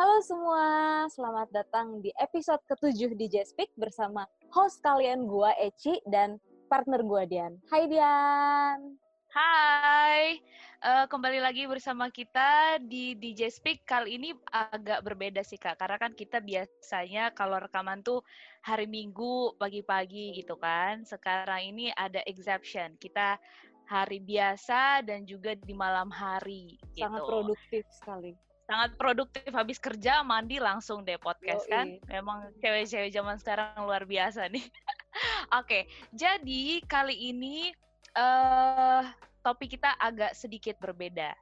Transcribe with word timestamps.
Halo 0.00 0.16
semua, 0.24 0.64
selamat 1.12 1.52
datang 1.52 2.00
di 2.00 2.08
episode 2.16 2.64
ketujuh 2.64 3.20
di 3.20 3.28
Speak 3.44 3.68
bersama 3.76 4.24
host 4.48 4.80
kalian 4.80 5.28
gua 5.28 5.52
Eci 5.60 6.00
dan 6.08 6.40
partner 6.72 7.04
gua 7.04 7.28
Dian. 7.28 7.60
Hai 7.68 7.84
Dian. 7.84 8.96
Hai, 9.28 10.40
uh, 10.80 11.04
kembali 11.04 11.44
lagi 11.44 11.68
bersama 11.68 12.08
kita 12.08 12.80
di 12.80 13.12
DJ 13.12 13.52
Speak. 13.52 13.84
Kali 13.84 14.16
ini 14.16 14.32
agak 14.48 15.04
berbeda 15.04 15.44
sih 15.44 15.60
kak, 15.60 15.76
karena 15.76 16.00
kan 16.00 16.16
kita 16.16 16.40
biasanya 16.40 17.36
kalau 17.36 17.60
rekaman 17.60 18.00
tuh 18.00 18.24
hari 18.64 18.88
Minggu 18.88 19.52
pagi-pagi 19.60 20.32
gitu 20.32 20.56
kan. 20.56 21.04
Sekarang 21.04 21.76
ini 21.76 21.92
ada 21.92 22.24
exception, 22.24 22.96
kita 22.96 23.36
hari 23.84 24.16
biasa 24.24 25.04
dan 25.04 25.28
juga 25.28 25.52
di 25.52 25.76
malam 25.76 26.08
hari. 26.08 26.80
Gitu. 26.96 27.04
Sangat 27.04 27.20
produktif 27.28 27.84
sekali. 27.92 28.32
Sangat 28.70 28.94
produktif, 28.94 29.50
habis 29.50 29.82
kerja 29.82 30.22
mandi 30.22 30.62
langsung 30.62 31.02
deh 31.02 31.18
podcast 31.18 31.66
Yoi. 31.66 31.74
kan. 31.74 31.86
Memang 32.06 32.54
cewek-cewek 32.62 33.10
zaman 33.10 33.34
sekarang 33.42 33.82
luar 33.82 34.06
biasa 34.06 34.46
nih. 34.46 34.62
Oke, 35.58 35.66
okay, 35.66 35.82
jadi 36.14 36.78
kali 36.86 37.34
ini 37.34 37.74
uh, 38.14 39.02
topik 39.42 39.74
kita 39.74 39.98
agak 39.98 40.38
sedikit 40.38 40.78
berbeda 40.78 41.34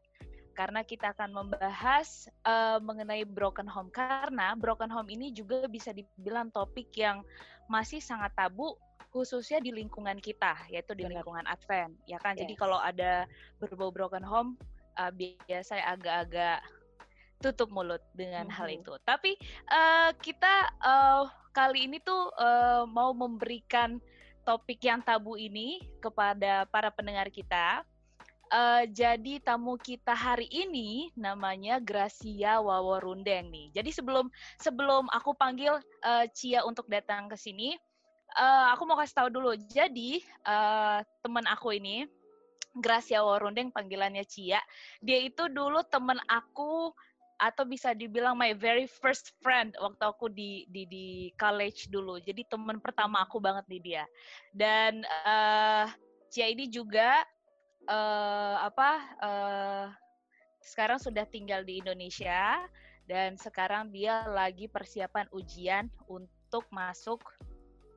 karena 0.58 0.82
kita 0.82 1.14
akan 1.14 1.30
membahas 1.30 2.26
uh, 2.42 2.82
mengenai 2.82 3.22
broken 3.22 3.70
home 3.70 3.94
karena 3.94 4.58
broken 4.58 4.90
home 4.90 5.06
ini 5.06 5.30
juga 5.30 5.70
bisa 5.70 5.94
dibilang 5.94 6.50
topik 6.50 6.90
yang 6.98 7.22
masih 7.70 8.02
sangat 8.02 8.34
tabu 8.34 8.74
khususnya 9.14 9.62
di 9.62 9.70
lingkungan 9.70 10.18
kita 10.18 10.58
yaitu 10.66 10.98
di 10.98 11.06
Benar. 11.06 11.22
lingkungan 11.22 11.46
Advent 11.46 11.94
ya 12.10 12.18
kan 12.18 12.34
yes. 12.34 12.42
jadi 12.42 12.54
kalau 12.58 12.82
ada 12.82 13.30
berbau 13.62 13.94
broken 13.94 14.26
home 14.26 14.58
uh, 14.98 15.14
biasa 15.14 15.78
agak-agak 15.78 16.58
tutup 17.38 17.70
mulut 17.70 18.02
dengan 18.14 18.46
mm 18.46 18.50
-hmm. 18.50 18.58
hal 18.58 18.68
itu 18.70 18.92
tapi 19.06 19.38
uh, 19.70 20.10
kita 20.18 20.74
uh, 20.82 21.26
kali 21.58 21.90
ini 21.90 21.98
tuh 21.98 22.30
uh, 22.38 22.86
mau 22.86 23.10
memberikan 23.10 23.98
topik 24.48 24.80
yang 24.80 25.04
tabu 25.04 25.36
ini 25.36 25.84
kepada 26.00 26.64
para 26.72 26.88
pendengar 26.88 27.28
kita. 27.28 27.84
Uh, 28.48 28.88
jadi 28.88 29.44
tamu 29.44 29.76
kita 29.76 30.16
hari 30.16 30.48
ini 30.48 31.12
namanya 31.12 31.76
Gracia 31.84 32.56
Waworundeng 32.56 33.52
nih. 33.52 33.68
Jadi 33.76 33.92
sebelum 33.92 34.32
sebelum 34.56 35.04
aku 35.12 35.36
panggil 35.36 35.76
uh, 36.00 36.24
Cia 36.32 36.64
untuk 36.64 36.88
datang 36.88 37.28
ke 37.28 37.36
sini, 37.36 37.76
uh, 38.40 38.72
aku 38.72 38.88
mau 38.88 38.96
kasih 38.96 39.20
tahu 39.20 39.28
dulu. 39.28 39.52
Jadi 39.68 40.24
uh, 40.48 41.04
teman 41.20 41.44
aku 41.44 41.76
ini 41.76 42.08
Gracia 42.72 43.20
Waworundeng 43.20 43.68
panggilannya 43.68 44.24
Cia. 44.24 44.64
Dia 45.04 45.28
itu 45.28 45.52
dulu 45.52 45.84
teman 45.84 46.16
aku 46.24 46.96
atau 47.38 47.62
bisa 47.62 47.94
dibilang 47.94 48.34
my 48.34 48.50
very 48.58 48.90
first 48.90 49.30
friend 49.38 49.70
waktu 49.78 50.02
aku 50.02 50.26
di 50.26 50.66
di 50.74 50.82
di 50.90 51.06
college 51.38 51.86
dulu. 51.88 52.18
Jadi 52.18 52.42
teman 52.50 52.82
pertama 52.82 53.22
aku 53.22 53.38
banget 53.38 53.64
nih 53.70 53.82
dia. 53.82 54.04
Dan 54.50 55.06
uh, 55.24 55.86
Cia 56.28 56.50
ini 56.50 56.66
juga 56.66 57.22
uh, 57.86 58.56
apa 58.66 58.90
uh, 59.22 59.86
sekarang 60.60 60.98
sudah 60.98 61.24
tinggal 61.30 61.62
di 61.62 61.78
Indonesia 61.78 62.58
dan 63.08 63.38
sekarang 63.40 63.88
dia 63.94 64.26
lagi 64.28 64.68
persiapan 64.68 65.30
ujian 65.32 65.88
untuk 66.10 66.66
masuk 66.74 67.22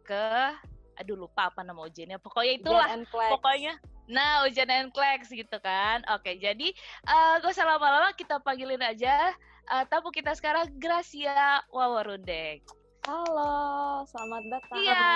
ke 0.05 0.55
aduh 1.01 1.17
lupa 1.17 1.49
apa 1.49 1.65
nama 1.65 1.81
ujiannya. 1.81 2.21
Pokoknya 2.21 2.53
itulah. 2.61 2.87
Pokoknya 3.09 3.73
Nah, 4.09 4.45
ujian 4.49 4.69
NCLEX 4.69 5.29
gitu 5.29 5.57
kan. 5.61 6.01
Oke, 6.15 6.37
jadi 6.41 6.73
uh, 7.05 7.41
gak 7.41 7.53
usah 7.53 7.67
lama-lama 7.67 8.13
kita 8.17 8.41
panggilin 8.41 8.81
aja 8.81 9.33
uh, 9.69 9.83
tamu 9.87 10.09
kita 10.09 10.33
sekarang 10.33 10.67
Gracia 10.81 11.61
Wawarundeng. 11.69 12.63
Halo, 13.05 14.05
selamat 14.05 14.43
datang. 14.49 14.77
Iya. 14.77 15.09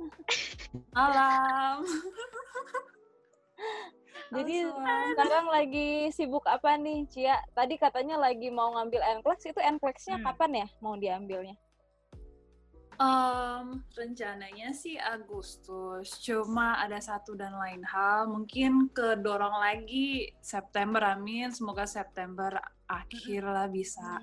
Malam. 0.96 1.74
Jadi 4.30 4.62
sekarang 5.10 5.46
lagi 5.50 6.06
sibuk 6.14 6.46
apa 6.46 6.78
nih, 6.78 7.02
Cia? 7.10 7.34
Tadi 7.50 7.74
katanya 7.74 8.14
lagi 8.14 8.46
mau 8.46 8.70
ngambil 8.78 9.02
NCLEX, 9.20 9.50
itu 9.50 9.58
NCLEX-nya 9.58 10.22
hmm. 10.22 10.26
kapan 10.26 10.50
ya 10.54 10.66
mau 10.78 10.94
diambilnya? 10.94 11.58
Um, 13.00 13.80
rencananya 13.96 14.76
sih 14.76 15.00
Agustus, 15.00 16.20
cuma 16.20 16.76
ada 16.84 17.00
satu 17.00 17.32
dan 17.32 17.56
lain 17.56 17.80
hal, 17.80 18.28
mungkin 18.28 18.92
kedorong 18.92 19.56
lagi 19.56 20.28
September, 20.44 21.16
amin. 21.16 21.48
Semoga 21.48 21.88
September 21.88 22.60
akhir 22.84 23.48
lah 23.48 23.72
bisa. 23.72 24.20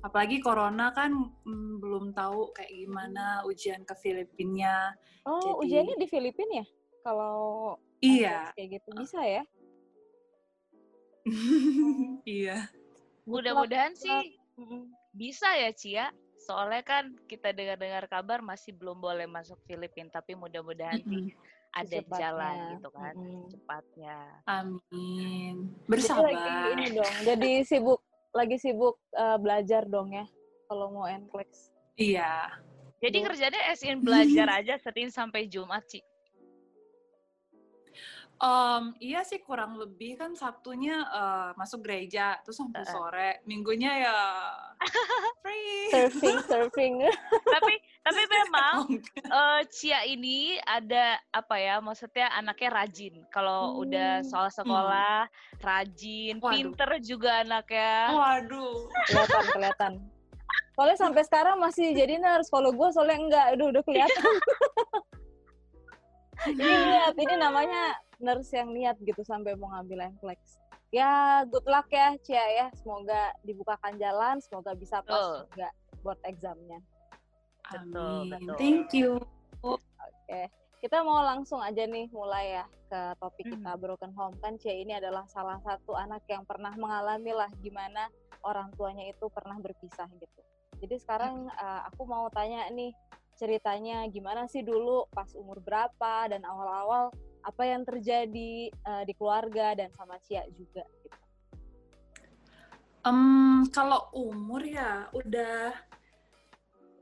Apalagi 0.00 0.40
corona 0.40 0.96
kan 0.96 1.12
mm, 1.44 1.76
belum 1.76 2.16
tahu 2.16 2.56
kayak 2.56 2.72
gimana 2.72 3.44
ujian 3.44 3.84
ke 3.84 3.92
Filipina. 4.00 4.96
Oh, 5.28 5.60
Jadi, 5.60 5.68
ujiannya 5.68 5.96
di 6.00 6.06
Filipina 6.08 6.52
ya? 6.64 6.66
Kalau 7.04 7.36
iya 8.00 8.48
kayak 8.56 8.80
gitu 8.80 8.96
bisa 8.96 9.20
ya? 9.20 9.44
iya. 12.24 12.64
Mudah-mudahan 13.28 13.92
sih 13.92 14.40
bisa 15.12 15.52
ya 15.52 15.68
Cia 15.76 16.08
soalnya 16.50 16.82
kan 16.82 17.14
kita 17.30 17.54
dengar-dengar 17.54 18.10
kabar 18.10 18.42
masih 18.42 18.74
belum 18.74 18.98
boleh 18.98 19.30
masuk 19.30 19.54
Filipina 19.70 20.10
tapi 20.10 20.34
mudah-mudahan 20.34 20.98
mm 20.98 21.06
-hmm. 21.06 21.30
ada 21.70 21.86
Secepatnya. 22.02 22.18
jalan 22.18 22.56
gitu 22.74 22.88
kan 22.90 23.14
mm 23.14 23.22
-hmm. 23.22 23.46
cepatnya 23.54 24.16
amin. 24.50 25.54
Bersabar 25.86 26.26
jadi 26.26 26.34
lagi 26.34 26.58
ini 26.74 26.86
dong 26.98 27.14
jadi 27.22 27.52
sibuk 27.62 28.00
lagi 28.34 28.56
sibuk 28.58 28.98
uh, 29.14 29.38
belajar 29.38 29.86
dong 29.86 30.10
ya 30.10 30.26
kalau 30.66 30.90
mau 30.90 31.06
NCLEX 31.06 31.70
iya. 31.94 32.50
Jadi 33.00 33.24
kerjanya 33.24 33.72
SIN 33.72 34.04
belajar 34.04 34.60
aja 34.60 34.76
Senin 34.76 35.08
sampai 35.08 35.48
Jumat 35.48 35.88
sih 35.88 36.04
Um, 38.40 38.96
iya 39.04 39.20
sih 39.20 39.44
kurang 39.44 39.76
lebih 39.76 40.16
kan 40.16 40.32
Sabtunya 40.32 41.04
uh, 41.12 41.52
masuk 41.60 41.84
gereja 41.84 42.40
terus 42.40 42.56
sampai 42.56 42.88
sore, 42.88 43.30
Minggunya 43.44 44.00
ya 44.00 44.16
free. 45.44 45.92
Surfing, 45.92 46.40
surfing. 46.48 46.94
tapi 47.54 47.74
tapi 48.00 48.22
memang 48.32 48.96
uh, 49.28 49.60
Cia 49.68 50.08
ini 50.08 50.56
ada 50.64 51.20
apa 51.36 51.60
ya? 51.60 51.84
Maksudnya 51.84 52.32
anaknya 52.32 52.80
rajin. 52.80 53.20
Kalau 53.28 53.76
hmm. 53.76 53.82
udah 53.84 54.10
soal 54.24 54.48
sekolah 54.48 55.28
hmm. 55.28 55.60
rajin, 55.60 56.34
Waduh. 56.40 56.52
pinter 56.56 56.90
juga 57.04 57.44
anaknya. 57.44 58.08
Waduh. 58.08 58.88
Kelihatan, 59.04 59.44
kelihatan. 59.52 59.92
Soalnya 60.80 60.96
sampai 60.96 61.22
sekarang 61.28 61.60
masih 61.60 61.92
jadi 61.92 62.16
nurse. 62.16 62.48
Kalau 62.48 62.72
gue 62.72 62.88
soalnya 62.88 63.20
enggak, 63.20 63.46
udah 63.52 63.66
udah 63.68 63.82
kelihatan. 63.84 64.32
ini 66.56 66.64
lihat, 66.64 67.12
ini 67.20 67.34
namanya 67.36 68.00
nurse 68.20 68.52
yang 68.54 68.70
niat 68.70 68.96
gitu 69.00 69.20
sampai 69.24 69.56
mau 69.56 69.72
ngambil 69.74 70.12
NCLEX. 70.16 70.60
Ya, 70.90 71.46
good 71.46 71.66
luck 71.70 71.86
ya, 71.90 72.18
Cia 72.22 72.46
ya. 72.50 72.66
Semoga 72.74 73.30
dibukakan 73.46 73.94
jalan, 73.96 74.42
semoga 74.42 74.74
bisa 74.74 75.02
pas 75.06 75.18
oh. 75.18 75.46
juga 75.46 75.70
buat 76.02 76.18
examnya. 76.26 76.82
Betul, 77.70 78.26
betul. 78.26 78.56
Thank 78.58 78.90
you. 78.92 79.22
Oke. 79.62 79.78
Okay. 80.26 80.46
Kita 80.80 81.04
mau 81.04 81.20
langsung 81.20 81.60
aja 81.60 81.84
nih 81.84 82.08
mulai 82.08 82.56
ya 82.56 82.64
ke 82.88 83.00
topik 83.20 83.46
hmm. 83.46 83.52
kita 83.60 83.72
broken 83.76 84.12
home 84.16 84.34
kan 84.40 84.56
Cia 84.56 84.72
ini 84.72 84.96
adalah 84.96 85.28
salah 85.28 85.60
satu 85.60 85.92
anak 85.92 86.24
yang 86.26 86.42
pernah 86.48 86.72
mengalami 86.72 87.36
lah 87.36 87.52
gimana 87.60 88.08
orang 88.42 88.72
tuanya 88.74 89.04
itu 89.12 89.28
pernah 89.28 89.60
berpisah 89.60 90.08
gitu. 90.16 90.40
Jadi 90.80 90.96
sekarang 90.96 91.52
uh, 91.52 91.84
aku 91.92 92.08
mau 92.08 92.26
tanya 92.32 92.64
nih 92.72 92.96
ceritanya 93.36 94.08
gimana 94.08 94.48
sih 94.48 94.64
dulu 94.64 95.04
pas 95.12 95.28
umur 95.36 95.60
berapa 95.60 96.32
dan 96.32 96.44
awal-awal 96.44 97.12
apa 97.44 97.62
yang 97.64 97.82
terjadi 97.84 98.70
uh, 98.84 99.02
di 99.04 99.12
keluarga 99.16 99.76
dan 99.76 99.88
sama 99.96 100.16
Cia 100.24 100.44
juga 100.52 100.84
gitu. 101.04 101.18
Um, 103.00 103.64
kalau 103.72 104.12
umur 104.12 104.60
ya 104.60 105.08
udah 105.16 105.72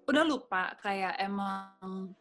udah 0.06 0.24
lupa 0.24 0.78
kayak 0.78 1.18
emang 1.18 2.14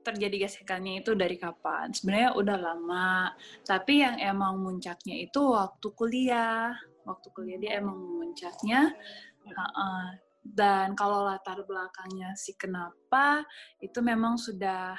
terjadi 0.00 0.48
gesekannya 0.48 1.04
itu 1.04 1.12
dari 1.12 1.36
kapan. 1.36 1.92
Sebenarnya 1.92 2.32
udah 2.32 2.56
lama, 2.56 3.36
tapi 3.68 4.00
yang 4.00 4.16
emang 4.16 4.56
muncaknya 4.56 5.20
itu 5.20 5.52
waktu 5.52 5.88
kuliah. 5.92 6.72
Waktu 7.04 7.28
kuliah 7.36 7.58
dia 7.60 7.76
emang 7.76 8.00
muncaknya. 8.00 8.88
Uh, 9.44 9.60
uh, 9.60 10.06
dan 10.44 10.96
kalau 10.96 11.28
latar 11.28 11.60
belakangnya 11.68 12.32
sih 12.32 12.56
kenapa 12.56 13.44
itu 13.84 14.00
memang 14.00 14.40
sudah 14.40 14.96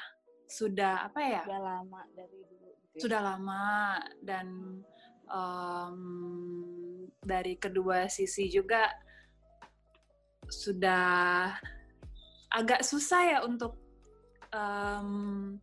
sudah 0.50 1.06
apa 1.06 1.20
ya? 1.22 1.42
Sudah 1.46 1.62
lama 1.62 2.00
dari 2.10 2.38
dulu. 2.42 2.68
Gitu 2.74 2.94
ya? 2.98 3.00
Sudah 3.00 3.20
lama 3.22 3.64
dan 4.18 4.46
um, 5.30 5.98
dari 7.22 7.54
kedua 7.54 8.10
sisi 8.10 8.50
juga 8.50 8.90
sudah 10.50 11.54
agak 12.50 12.82
susah 12.82 13.22
ya 13.22 13.38
untuk 13.46 13.78
um, 14.50 15.54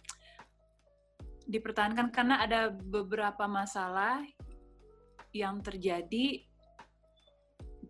dipertahankan 1.44 2.07
karena 2.16 2.40
ada 2.40 2.72
beberapa 2.72 3.44
masalah 3.48 4.24
yang 5.36 5.60
terjadi 5.60 6.48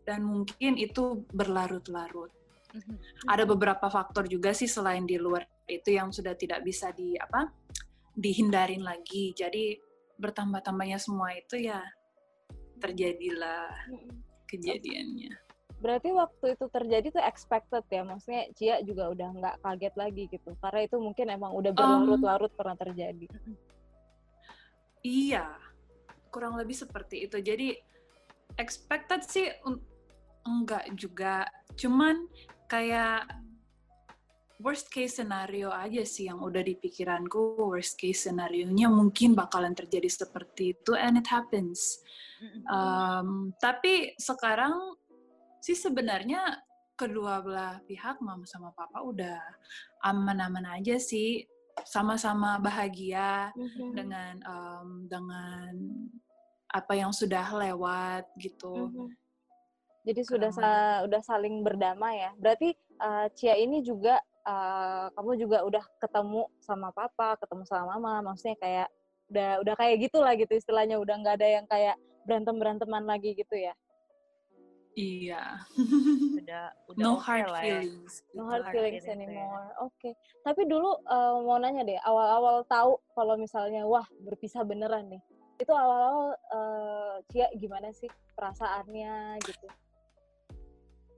dan 0.02 0.26
mungkin 0.26 0.82
itu 0.82 1.28
berlarut-larut. 1.30 2.34
Mhm. 2.74 2.96
Ada 3.30 3.44
beberapa 3.46 3.86
faktor 3.92 4.26
juga 4.26 4.56
sih 4.58 4.70
selain 4.70 5.06
di 5.06 5.22
luar 5.22 5.46
itu 5.68 5.90
yang 5.94 6.10
sudah 6.16 6.34
tidak 6.34 6.64
bisa 6.64 6.90
di 6.96 7.20
apa 7.20 7.52
dihindarin 8.16 8.82
lagi. 8.82 9.36
Jadi 9.36 9.78
bertambah-tambahnya 10.18 10.98
semua 10.98 11.36
itu 11.36 11.62
ya 11.62 11.84
terjadilah 12.82 13.70
kejadiannya. 14.50 15.36
Berarti 15.78 16.10
waktu 16.10 16.58
itu 16.58 16.66
terjadi 16.74 17.08
tuh 17.14 17.22
expected 17.22 17.86
ya, 17.94 18.02
maksudnya 18.02 18.50
Cia 18.58 18.82
juga 18.82 19.14
udah 19.14 19.30
nggak 19.30 19.56
kaget 19.62 19.94
lagi 19.94 20.24
gitu, 20.26 20.58
karena 20.58 20.90
itu 20.90 20.98
mungkin 20.98 21.30
emang 21.30 21.54
udah 21.54 21.70
berlarut-larut 21.70 22.50
pernah 22.58 22.74
terjadi. 22.74 23.30
Iya, 25.06 25.54
kurang 26.34 26.58
lebih 26.58 26.74
seperti 26.74 27.30
itu. 27.30 27.38
Jadi 27.38 27.78
expected 28.58 29.22
sih 29.22 29.54
enggak 30.50 30.90
juga, 30.98 31.46
cuman 31.78 32.26
kayak 32.66 33.30
worst 34.58 34.90
case 34.90 35.22
scenario 35.22 35.70
aja 35.70 36.02
sih 36.02 36.26
yang 36.30 36.42
udah 36.42 36.66
di 36.66 36.74
pikiranku 36.78 37.62
worst 37.62 37.98
case 37.98 38.26
scenario-nya 38.26 38.90
mungkin 38.90 39.38
bakalan 39.38 39.78
terjadi 39.78 40.10
seperti 40.10 40.74
itu 40.74 40.98
and 40.98 41.22
it 41.22 41.28
happens. 41.30 42.02
Um, 42.70 43.54
tapi 43.58 44.14
sekarang 44.18 44.74
sih 45.62 45.74
sebenarnya 45.74 46.62
kedua 46.98 47.42
belah 47.46 47.78
pihak 47.86 48.18
mama 48.22 48.46
sama 48.50 48.74
papa 48.74 49.02
udah 49.06 49.38
aman-aman 50.06 50.82
aja 50.82 50.98
sih 50.98 51.46
sama-sama 51.86 52.58
bahagia 52.58 53.54
mm-hmm. 53.54 53.90
dengan 53.94 54.34
um, 54.50 54.90
dengan 55.06 55.72
apa 56.74 56.94
yang 56.98 57.14
sudah 57.14 57.46
lewat 57.54 58.26
gitu. 58.42 58.90
Mm-hmm. 58.90 59.08
Jadi 60.08 60.22
sudah 60.24 60.50
sa 60.56 60.70
udah 61.06 61.22
saling 61.22 61.62
berdamai 61.62 62.26
ya. 62.26 62.32
Berarti 62.40 62.74
uh, 62.98 63.28
Cia 63.36 63.60
ini 63.60 63.84
juga 63.86 64.18
uh, 64.48 65.12
kamu 65.14 65.32
juga 65.44 65.58
udah 65.68 65.84
ketemu 66.00 66.48
sama 66.64 66.90
papa, 66.96 67.36
ketemu 67.38 67.64
sama 67.68 68.00
mama, 68.00 68.32
maksudnya 68.32 68.58
kayak 68.58 68.88
udah 69.28 69.50
udah 69.60 69.76
kayak 69.76 69.96
gitulah 70.08 70.34
gitu 70.40 70.56
istilahnya 70.56 70.96
udah 70.96 71.16
nggak 71.20 71.36
ada 71.36 71.48
yang 71.60 71.66
kayak 71.68 72.00
berantem 72.24 72.56
beranteman 72.56 73.04
lagi 73.04 73.36
gitu 73.36 73.60
ya. 73.60 73.76
Iya. 74.98 75.62
udah 76.42 76.64
udah 76.90 77.04
no 77.06 77.22
okay 77.22 77.26
hard 77.30 77.48
lah 77.54 77.62
feelings. 77.62 78.14
Ya. 78.18 78.34
No 78.34 78.44
hard 78.50 78.66
feelings 78.74 79.06
anymore. 79.06 79.70
Oke. 79.86 79.94
Okay. 80.02 80.14
Tapi 80.42 80.66
dulu 80.66 80.90
uh, 81.06 81.38
mau 81.46 81.62
nanya 81.62 81.86
deh, 81.86 82.02
awal-awal 82.02 82.66
tahu 82.66 82.98
kalau 83.14 83.38
misalnya 83.38 83.86
wah 83.86 84.08
berpisah 84.26 84.66
beneran 84.66 85.06
nih. 85.14 85.22
Itu 85.62 85.70
awal-awal 85.70 86.34
uh, 86.50 87.16
Cia 87.30 87.46
gimana 87.54 87.94
sih 87.94 88.10
perasaannya 88.34 89.38
gitu? 89.46 89.70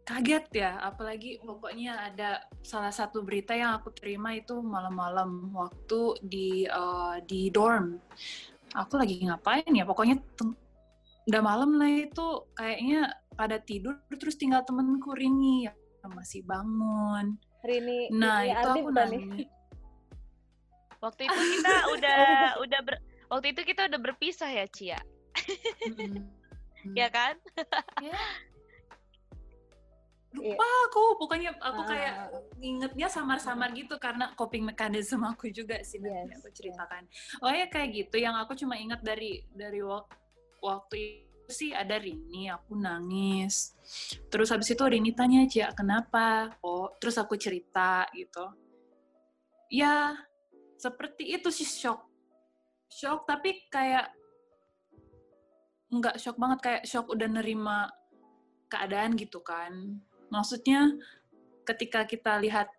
Kaget 0.09 0.45
ya, 0.57 0.71
apalagi 0.81 1.37
pokoknya 1.37 2.09
ada 2.09 2.41
salah 2.65 2.89
satu 2.89 3.21
berita 3.21 3.53
yang 3.53 3.77
aku 3.77 3.93
terima 3.93 4.33
itu 4.33 4.57
malam-malam 4.57 5.53
waktu 5.53 6.17
di 6.25 6.65
uh, 6.65 7.21
di 7.21 7.53
dorm. 7.53 8.01
Aku 8.73 8.97
lagi 8.97 9.21
ngapain 9.21 9.69
ya? 9.69 9.85
Pokoknya 9.85 10.17
udah 11.29 11.41
malam 11.45 11.77
lah 11.77 11.93
itu 11.93 12.25
kayaknya 12.57 13.13
pada 13.37 13.61
tidur 13.61 14.01
terus 14.17 14.33
tinggal 14.33 14.65
temenku 14.65 15.13
Rini 15.13 15.69
yang 15.69 15.77
masih 16.17 16.41
bangun. 16.41 17.37
Rini. 17.61 18.09
Nah 18.09 18.41
Rini 18.41 18.57
itu 18.57 18.69
aku 18.81 18.89
nanya. 18.89 19.45
Waktu 21.05 21.21
itu 21.29 21.37
kita 21.37 21.73
udah 21.93 22.21
udah 22.65 22.79
ber, 22.81 22.95
waktu 23.29 23.53
itu 23.53 23.61
kita 23.61 23.85
udah 23.85 23.99
berpisah 24.01 24.49
ya 24.49 24.65
Cia. 24.73 24.97
ya 26.99 27.07
kan? 27.13 27.37
Ya. 28.01 28.17
Lupa 30.29 30.67
aku, 30.85 31.17
pokoknya 31.17 31.57
aku 31.57 31.81
kayak 31.89 32.15
ingetnya 32.61 33.09
samar-samar 33.09 33.73
gitu 33.73 33.97
karena 33.97 34.29
coping 34.37 34.61
mechanism 34.61 35.25
aku 35.25 35.49
juga 35.49 35.81
sih 35.81 35.97
Yes, 35.97 36.37
aku 36.37 36.53
ceritakan. 36.53 37.09
Oh 37.41 37.49
ya 37.49 37.65
kayak 37.65 37.89
gitu, 37.97 38.21
yang 38.21 38.37
aku 38.37 38.53
cuma 38.53 38.77
ingat 38.77 39.01
dari 39.01 39.41
dari 39.49 39.81
wak- 39.81 40.13
waktu 40.61 40.95
itu 41.49 41.49
sih 41.49 41.71
ada 41.73 41.97
Rini, 41.97 42.45
aku 42.45 42.77
nangis. 42.77 43.73
Terus 44.29 44.53
habis 44.53 44.69
itu 44.69 44.83
Rini 44.85 45.17
tanya, 45.17 45.49
Cia 45.49 45.73
kenapa? 45.73 46.53
Oh, 46.61 46.93
terus 47.01 47.17
aku 47.17 47.33
cerita 47.33 48.05
gitu. 48.13 48.53
Ya, 49.73 50.13
seperti 50.77 51.25
itu 51.25 51.49
sih 51.49 51.65
shock. 51.65 52.05
Shock, 52.89 53.25
tapi 53.25 53.65
kayak 53.73 54.13
nggak 55.89 56.21
shock 56.21 56.37
banget, 56.37 56.59
kayak 56.61 56.83
shock 56.85 57.09
udah 57.09 57.25
nerima 57.25 57.89
keadaan 58.69 59.17
gitu 59.17 59.41
kan. 59.41 60.05
Maksudnya 60.29 60.93
ketika 61.65 62.05
kita 62.05 62.41
lihat 62.41 62.69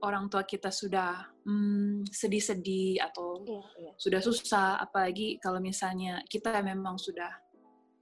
orang 0.00 0.26
tua 0.32 0.42
kita 0.46 0.72
sudah 0.72 1.28
hmm, 1.44 2.08
sedih-sedih 2.08 3.00
atau 3.04 3.40
Iya, 3.44 3.62
iya. 3.80 3.92
sudah 3.96 4.20
susah, 4.20 4.80
apalagi 4.80 5.36
kalau 5.40 5.60
misalnya 5.60 6.24
kita 6.28 6.60
memang 6.64 6.96
sudah 6.96 7.30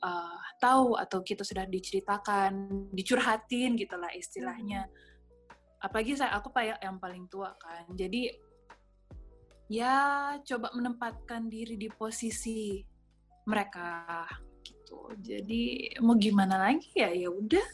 uh, 0.03 0.41
tahu 0.63 0.99
atau 0.99 1.23
kita 1.23 1.43
sudah 1.43 1.67
diceritakan, 1.67 2.53
dicurhatin 2.95 3.75
gitulah 3.79 4.11
istilahnya. 4.15 4.87
Apalagi 5.79 6.19
saya 6.19 6.35
aku 6.35 6.51
kayak 6.51 6.83
yang 6.83 6.99
paling 6.99 7.31
tua 7.31 7.55
kan. 7.55 7.87
Jadi 7.95 8.35
ya 9.71 10.35
coba 10.43 10.75
menempatkan 10.75 11.47
diri 11.47 11.79
di 11.79 11.87
posisi 11.93 12.83
mereka 13.47 14.27
gitu. 14.65 15.15
Jadi 15.23 15.95
mau 16.03 16.19
gimana 16.19 16.59
lagi 16.59 16.91
ya 16.99 17.15
ya 17.15 17.31
udah. 17.31 17.67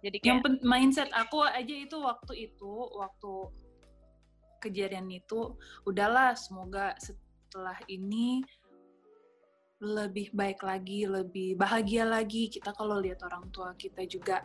Jadi 0.00 0.16
Yang 0.20 0.38
kayak 0.40 0.44
pen- 0.44 0.64
mindset 0.64 1.10
aku 1.12 1.44
aja 1.44 1.74
itu 1.74 1.96
waktu 2.00 2.32
itu 2.50 2.72
waktu 2.96 3.32
kejadian 4.60 5.08
itu 5.08 5.56
udahlah 5.88 6.36
semoga 6.36 6.92
setelah 7.00 7.80
ini 7.88 8.44
lebih 9.80 10.28
baik 10.36 10.60
lagi, 10.60 11.08
lebih 11.08 11.56
bahagia 11.56 12.04
lagi. 12.04 12.52
Kita 12.52 12.76
kalau 12.76 13.00
lihat 13.00 13.24
orang 13.24 13.48
tua 13.48 13.72
kita 13.72 14.04
juga 14.04 14.44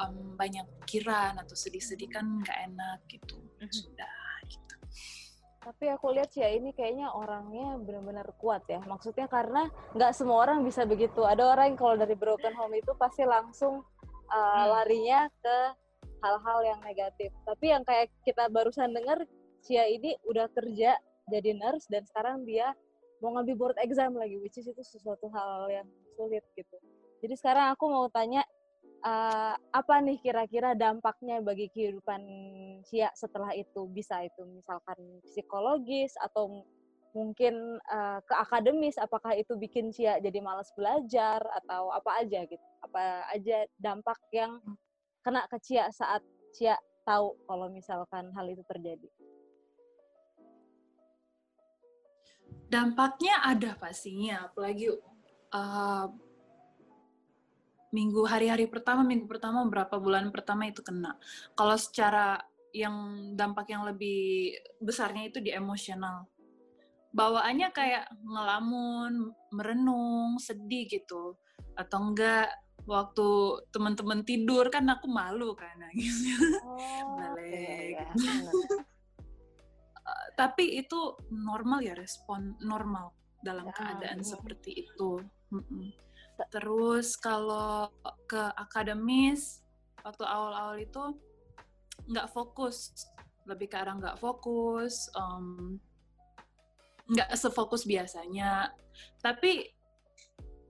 um, 0.00 0.34
banyak 0.40 0.64
pikiran 0.84 1.36
atau 1.36 1.52
sedih-sedih 1.52 2.08
kan 2.08 2.24
nggak 2.24 2.58
enak 2.72 2.98
gitu. 3.12 3.36
Mhm. 3.60 3.68
Sudah 3.68 4.32
gitu. 4.48 4.74
Tapi 5.60 5.92
aku 5.92 6.16
lihat 6.16 6.32
Cia 6.32 6.48
ini 6.48 6.72
kayaknya 6.72 7.12
orangnya 7.12 7.76
benar-benar 7.76 8.32
kuat 8.40 8.64
ya. 8.64 8.80
Maksudnya 8.80 9.28
karena 9.28 9.68
nggak 9.92 10.16
semua 10.16 10.48
orang 10.48 10.64
bisa 10.64 10.88
begitu. 10.88 11.28
Ada 11.28 11.44
orang 11.44 11.76
yang 11.76 11.78
kalau 11.78 11.94
dari 12.00 12.16
broken 12.16 12.56
home 12.56 12.80
itu 12.80 12.96
pasti 12.96 13.28
langsung 13.28 13.84
uh, 14.30 14.38
Hmm. 14.38 14.66
larinya 14.78 15.20
ke 15.42 15.58
hal-hal 16.20 16.58
yang 16.64 16.80
negatif. 16.84 17.30
Tapi 17.44 17.66
yang 17.72 17.82
kayak 17.82 18.12
kita 18.22 18.46
barusan 18.52 18.92
dengar, 18.94 19.24
Cia 19.60 19.84
ini 19.92 20.16
udah 20.24 20.48
kerja 20.56 20.96
jadi 21.28 21.50
nurse 21.52 21.84
dan 21.92 22.08
sekarang 22.08 22.48
dia 22.48 22.72
mau 23.20 23.36
ngambil 23.36 23.56
board 23.56 23.78
exam 23.84 24.16
lagi, 24.16 24.40
which 24.40 24.56
is 24.56 24.64
itu 24.64 24.80
sesuatu 24.80 25.28
hal 25.28 25.68
yang 25.68 25.86
sulit 26.16 26.44
gitu. 26.56 26.76
Jadi 27.20 27.34
sekarang 27.36 27.76
aku 27.76 27.84
mau 27.92 28.08
tanya, 28.08 28.40
uh, 29.04 29.52
apa 29.76 30.00
nih 30.00 30.16
kira-kira 30.24 30.72
dampaknya 30.72 31.44
bagi 31.44 31.68
kehidupan 31.68 32.20
Cia 32.88 33.12
setelah 33.12 33.52
itu? 33.52 33.84
Bisa 33.92 34.24
itu 34.24 34.40
misalkan 34.48 34.96
psikologis 35.28 36.16
atau 36.16 36.64
mungkin 37.12 37.78
uh, 37.90 38.18
ke 38.22 38.34
akademis, 38.34 38.96
apakah 38.96 39.34
itu 39.34 39.56
bikin 39.58 39.90
Cia 39.90 40.18
jadi 40.22 40.38
malas 40.38 40.70
belajar 40.74 41.42
atau 41.62 41.90
apa 41.90 42.22
aja 42.22 42.46
gitu? 42.46 42.66
Apa 42.86 43.26
aja 43.34 43.66
dampak 43.76 44.18
yang 44.30 44.62
kena 45.20 45.44
ke 45.50 45.58
Cia 45.62 45.90
saat 45.90 46.22
Cia 46.54 46.78
tahu 47.02 47.34
kalau 47.48 47.66
misalkan 47.70 48.30
hal 48.34 48.46
itu 48.48 48.62
terjadi? 48.66 49.08
Dampaknya 52.70 53.42
ada 53.42 53.74
pastinya, 53.74 54.46
apalagi 54.46 54.94
uh, 55.50 56.06
minggu 57.90 58.22
hari-hari 58.30 58.70
pertama, 58.70 59.02
minggu 59.02 59.26
pertama, 59.26 59.66
beberapa 59.66 59.98
bulan 59.98 60.30
pertama 60.30 60.70
itu 60.70 60.78
kena. 60.78 61.18
Kalau 61.58 61.74
secara 61.74 62.38
yang 62.70 62.94
dampak 63.34 63.66
yang 63.70 63.82
lebih 63.82 64.54
besarnya 64.78 65.26
itu 65.30 65.42
di 65.42 65.50
emosional. 65.50 66.26
Bawaannya 67.10 67.68
kayak 67.74 68.06
ngelamun, 68.22 69.34
merenung, 69.50 70.38
sedih 70.38 70.86
gitu. 70.86 71.34
Atau 71.74 72.10
enggak 72.10 72.50
waktu 72.88 73.28
teman-teman 73.70 74.24
tidur 74.24 74.66
kan 74.72 74.88
aku 74.88 75.06
malu 75.10 75.52
kan 75.54 75.74
nangis. 75.82 76.34
Oh, 76.64 77.18
Balik. 77.18 77.98
iya, 77.98 78.08
benar. 78.14 78.54
Tapi 80.34 80.80
itu 80.80 81.20
normal 81.30 81.84
ya 81.84 81.94
respon 81.94 82.56
normal 82.64 83.12
dalam 83.44 83.68
Ya, 83.70 83.74
keadaan 83.76 84.20
mm. 84.20 84.26
seperti 84.26 84.70
itu. 84.88 85.20
Terus 86.48 87.20
kalau 87.20 87.92
ke 88.24 88.40
akademis 88.56 89.60
waktu 90.00 90.24
awal-awal 90.24 90.80
itu 90.80 91.04
nggak 92.08 92.32
fokus, 92.32 92.92
lebih 93.44 93.68
ke 93.68 93.76
arah 93.76 93.94
nggak 94.00 94.16
fokus, 94.16 95.12
em, 95.12 95.76
nggak 97.10 97.30
sefokus 97.34 97.82
biasanya. 97.84 98.70
Tapi 99.18 99.66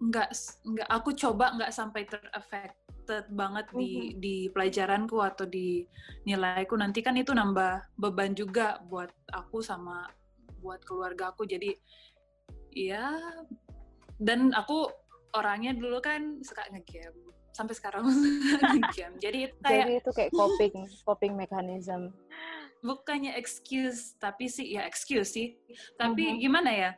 nggak 0.00 0.28
nggak 0.64 0.88
aku 0.88 1.12
coba 1.12 1.52
nggak 1.60 1.72
sampai 1.76 2.08
terefek 2.08 2.72
affected 3.10 3.34
banget 3.34 3.66
di 3.74 4.14
di 4.22 4.36
pelajaranku 4.54 5.18
atau 5.18 5.42
di 5.48 5.82
nilaiku. 6.22 6.78
Nanti 6.78 7.02
kan 7.02 7.18
itu 7.18 7.34
nambah 7.34 7.98
beban 7.98 8.38
juga 8.38 8.78
buat 8.86 9.10
aku 9.34 9.58
sama 9.64 10.06
buat 10.62 10.78
keluarga 10.86 11.34
aku. 11.34 11.42
Jadi 11.42 11.74
ya 12.70 13.18
dan 14.22 14.54
aku 14.54 14.86
orangnya 15.34 15.74
dulu 15.74 15.98
kan 15.98 16.38
suka 16.46 16.62
ngegame. 16.70 17.34
Sampai 17.50 17.74
sekarang 17.74 18.06
ngegame. 18.78 19.18
Jadi 19.18 19.38
itu 19.50 19.56
kayak 19.58 19.74
Jadi 19.82 19.92
itu 19.98 20.10
kayak 20.14 20.30
coping, 20.30 20.74
coping 21.02 21.32
mechanism. 21.34 22.14
Bukannya 22.80 23.36
excuse 23.36 24.16
tapi 24.16 24.48
sih 24.48 24.76
ya 24.76 24.84
excuse 24.88 25.36
sih. 25.36 25.56
Tapi 26.00 26.36
Mhm. 26.36 26.38
gimana 26.40 26.70
ya 26.72 26.90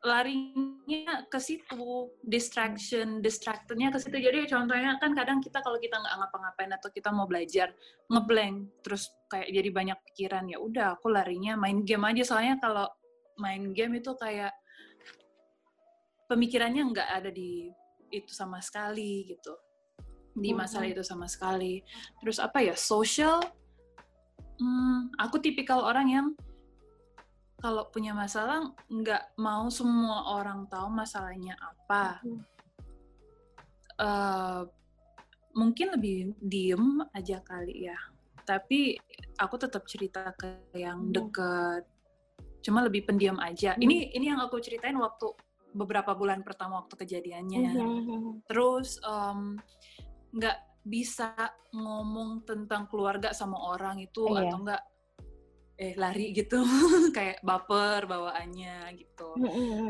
larinya 0.00 1.28
ke 1.28 1.36
situ 1.36 2.08
distraction 2.24 3.20
distractednya 3.20 3.92
ke 3.92 4.00
situ. 4.00 4.16
Jadi 4.16 4.48
contohnya 4.48 4.96
kan 4.96 5.12
kadang 5.12 5.44
kita 5.44 5.60
kalau 5.60 5.76
kita 5.76 6.00
nggak 6.00 6.16
ngapa-ngapain 6.24 6.72
atau 6.72 6.88
kita 6.88 7.12
mau 7.12 7.28
belajar 7.28 7.68
ngeblank 8.08 8.80
terus 8.80 9.12
kayak 9.28 9.52
jadi 9.52 9.68
banyak 9.68 9.98
pikiran 10.08 10.48
ya 10.48 10.56
udah 10.56 10.96
aku 10.96 11.12
larinya 11.12 11.52
main 11.60 11.84
game 11.84 12.08
aja. 12.08 12.24
Soalnya 12.24 12.56
kalau 12.56 12.88
main 13.36 13.76
game 13.76 14.00
itu 14.00 14.16
kayak 14.16 14.56
pemikirannya 16.32 16.80
nggak 16.80 17.08
ada 17.20 17.28
di 17.28 17.68
itu 18.08 18.32
sama 18.32 18.64
sekali 18.64 19.36
gitu. 19.36 19.52
Di 20.32 20.56
masalah 20.56 20.88
itu 20.88 21.04
sama 21.04 21.28
sekali. 21.28 21.84
Terus 22.22 22.40
apa 22.40 22.64
ya 22.64 22.72
social 22.72 23.42
hmm, 24.60 25.16
aku 25.16 25.40
tipikal 25.40 25.82
orang 25.82 26.06
yang 26.12 26.26
kalau 27.60 27.88
punya 27.92 28.12
masalah 28.12 28.72
nggak 28.88 29.36
mau 29.36 29.68
semua 29.68 30.36
orang 30.36 30.64
tahu 30.68 30.88
masalahnya 30.88 31.56
apa. 31.60 32.20
Eh, 34.00 34.62
mungkin 35.52 35.92
lebih 35.92 36.32
diem 36.40 37.04
aja 37.12 37.42
kali 37.44 37.90
ya 37.90 37.98
tapi 38.48 38.96
aku 39.36 39.60
tetap 39.60 39.84
cerita 39.84 40.32
ke 40.32 40.72
yang 40.78 41.10
Hmm. 41.10 41.12
deket 41.12 41.84
cuma 42.64 42.80
lebih 42.80 43.04
pendiam 43.04 43.36
aja 43.36 43.76
Hmm. 43.76 43.82
ini 43.84 44.08
ini 44.14 44.30
yang 44.32 44.40
aku 44.40 44.56
ceritain 44.62 44.96
waktu 44.96 45.34
beberapa 45.76 46.16
bulan 46.16 46.40
pertama 46.40 46.80
waktu 46.80 46.96
kejadiannya 46.96 47.76
terus 48.48 48.96
nggak 50.32 50.56
bisa 50.80 51.34
ngomong 51.70 52.42
tentang 52.42 52.88
keluarga 52.88 53.30
sama 53.30 53.56
orang 53.70 54.00
itu 54.00 54.24
Iya. 54.26 54.48
atau 54.48 54.58
enggak 54.64 54.82
eh 55.80 55.96
lari 55.96 56.36
gitu 56.36 56.60
kayak 57.16 57.40
baper 57.40 58.04
bawaannya 58.04 58.92
gitu. 59.00 59.32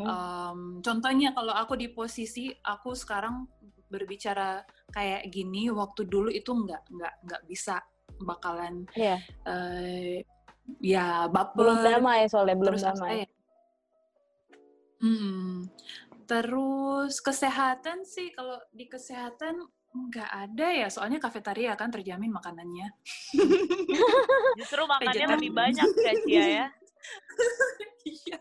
Em, 0.06 0.58
contohnya 0.78 1.34
kalau 1.34 1.50
aku 1.50 1.74
di 1.74 1.90
posisi 1.90 2.46
aku 2.62 2.94
sekarang 2.94 3.42
berbicara 3.90 4.62
kayak 4.94 5.26
gini 5.34 5.66
waktu 5.66 6.06
dulu 6.06 6.30
itu 6.30 6.46
nggak 6.46 6.82
nggak 6.94 7.14
nggak 7.26 7.42
bisa 7.50 7.82
bakalan 8.22 8.86
Iya, 8.94 9.18
eh, 9.50 10.22
ya 10.78 11.26
baper 11.26 11.58
belum 11.58 11.76
damai 11.82 12.30
soalnya 12.30 12.54
belum 12.54 12.68
terus 12.70 12.84
apa 12.86 12.94
damai. 12.94 13.18
ya? 13.18 13.28
Hmm. 15.00 15.56
Terus 16.30 17.18
kesehatan 17.18 18.06
sih 18.06 18.30
kalau 18.30 18.62
di 18.70 18.86
kesehatan 18.86 19.66
nggak 19.90 20.30
ada 20.30 20.66
ya, 20.70 20.86
soalnya 20.86 21.18
kafetaria 21.18 21.74
kan 21.74 21.90
terjamin 21.90 22.30
makanannya. 22.30 22.86
Justru 24.62 24.86
makannya 24.86 25.26
lebih 25.34 25.50
banyak 25.50 25.88
ya 25.90 26.12
Cia 26.22 26.46
ya. 26.46 26.66
Iya. 28.00 28.38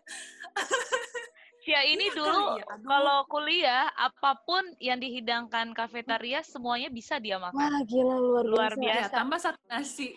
Cia 1.66 1.82
ini 1.84 2.14
dulu 2.14 2.62
Kali 2.62 2.62
ya, 2.62 2.66
kalau 2.86 3.20
kuliah 3.26 3.86
apa 3.98 4.38
pun 4.46 4.62
yang 4.78 5.02
dihidangkan 5.02 5.74
kafetaria 5.74 6.46
semuanya 6.46 6.94
bisa 6.94 7.18
dia 7.18 7.42
makan. 7.42 7.58
Wah, 7.58 7.82
gila 7.90 8.16
luar, 8.22 8.46
Luar 8.46 8.74
biasa. 8.78 8.86
Ya, 8.86 8.96
biasa. 9.02 9.16
tambah 9.18 9.40
satu 9.42 9.62
nasi. 9.66 10.08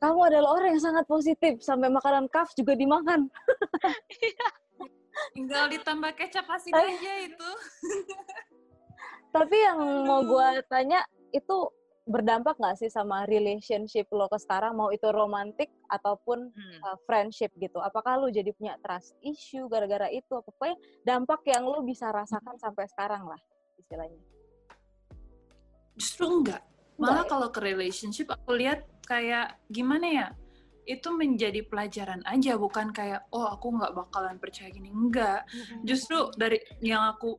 Kamu 0.00 0.20
adalah 0.24 0.56
orang 0.56 0.72
yang 0.72 0.82
sangat 0.82 1.04
positif 1.04 1.60
sampai 1.60 1.92
makanan 1.92 2.32
kaf 2.32 2.56
juga 2.56 2.72
dimakan. 2.72 3.28
Tinggal 5.32 5.70
ditambah 5.72 6.12
kecap 6.16 6.46
asin 6.48 6.72
aja 6.74 7.12
itu. 7.24 7.50
Tapi 9.36 9.56
yang 9.56 9.78
mau 10.08 10.24
gue 10.24 10.48
tanya 10.70 11.04
itu 11.34 11.68
berdampak 12.06 12.54
nggak 12.54 12.78
sih 12.78 12.86
sama 12.86 13.26
relationship 13.26 14.06
lo 14.14 14.30
ke 14.30 14.38
sekarang 14.38 14.78
mau 14.78 14.94
itu 14.94 15.10
romantik 15.10 15.74
ataupun 15.90 16.54
Hmm. 16.54 16.78
uh, 16.86 16.96
friendship 17.02 17.50
gitu? 17.58 17.82
Apakah 17.82 18.22
lo 18.22 18.30
jadi 18.30 18.54
punya 18.54 18.78
trust 18.78 19.18
issue 19.26 19.66
gara-gara 19.66 20.06
itu? 20.14 20.30
Apa 20.30 20.46
pokoknya 20.46 20.78
dampak 21.02 21.42
yang 21.50 21.66
lo 21.66 21.82
bisa 21.82 22.08
rasakan 22.14 22.54
sampai 22.62 22.86
sekarang 22.86 23.26
lah 23.26 23.40
istilahnya. 23.76 24.22
Justru 25.98 26.30
enggak. 26.30 26.62
Malah 26.96 27.26
ya? 27.26 27.28
kalau 27.28 27.48
ke 27.52 27.60
relationship 27.60 28.30
aku 28.32 28.56
lihat 28.56 28.86
kayak 29.04 29.58
gimana 29.68 30.06
ya? 30.06 30.28
Itu 30.86 31.12
menjadi 31.12 31.66
pelajaran 31.66 32.22
aja, 32.24 32.54
bukan 32.54 32.94
kayak 32.94 33.26
oh 33.34 33.50
aku 33.50 33.74
nggak 33.74 33.92
bakalan 33.92 34.38
percaya 34.38 34.70
gini. 34.70 34.88
Enggak. 34.88 35.42
justru 35.82 36.30
dari 36.38 36.56
yang 36.80 37.02
aku 37.02 37.34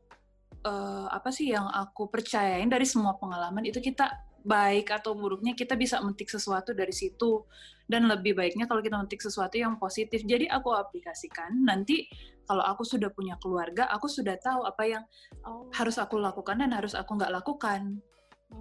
eh, 0.62 1.08
apa 1.08 1.32
sih 1.32 1.48
yang 1.50 1.66
aku 1.72 2.12
percayain 2.12 2.68
dari 2.68 2.84
semua 2.84 3.16
pengalaman 3.16 3.63
itu 3.63 3.80
kita 3.80 4.12
baik 4.44 4.96
atau 4.96 5.12
buruknya 5.12 5.51
kita 5.56 5.75
bisa 5.75 6.00
memetik 6.00 6.27
sesuatu 6.27 6.72
dari 6.72 6.92
situ. 6.92 7.44
Dan 7.88 8.12
lebih 8.12 8.36
baiknya 8.36 8.68
kalau 8.68 8.84
kita 8.84 9.00
memetik 9.00 9.24
sesuatu 9.24 9.56
yang 9.56 9.80
positif. 9.80 10.20
Jadi 10.27 10.44
aku 10.51 10.75
aplikasikan 10.75 11.56
nanti 11.63 12.08
kalau 12.44 12.63
aku 12.63 12.84
sudah 12.84 13.12
punya 13.12 13.36
keluarga 13.39 13.88
aku 13.88 14.08
sudah 14.12 14.36
tahu 14.39 14.68
apa 14.68 14.84
yang 14.84 15.04
Oh. 15.48 15.68
harus 15.72 15.96
aku 15.96 16.20
lakukan 16.20 16.60
dan 16.60 16.75
harus 16.75 16.92
aku 16.96 17.16
nggak 17.16 17.32
lakukan. 17.32 18.04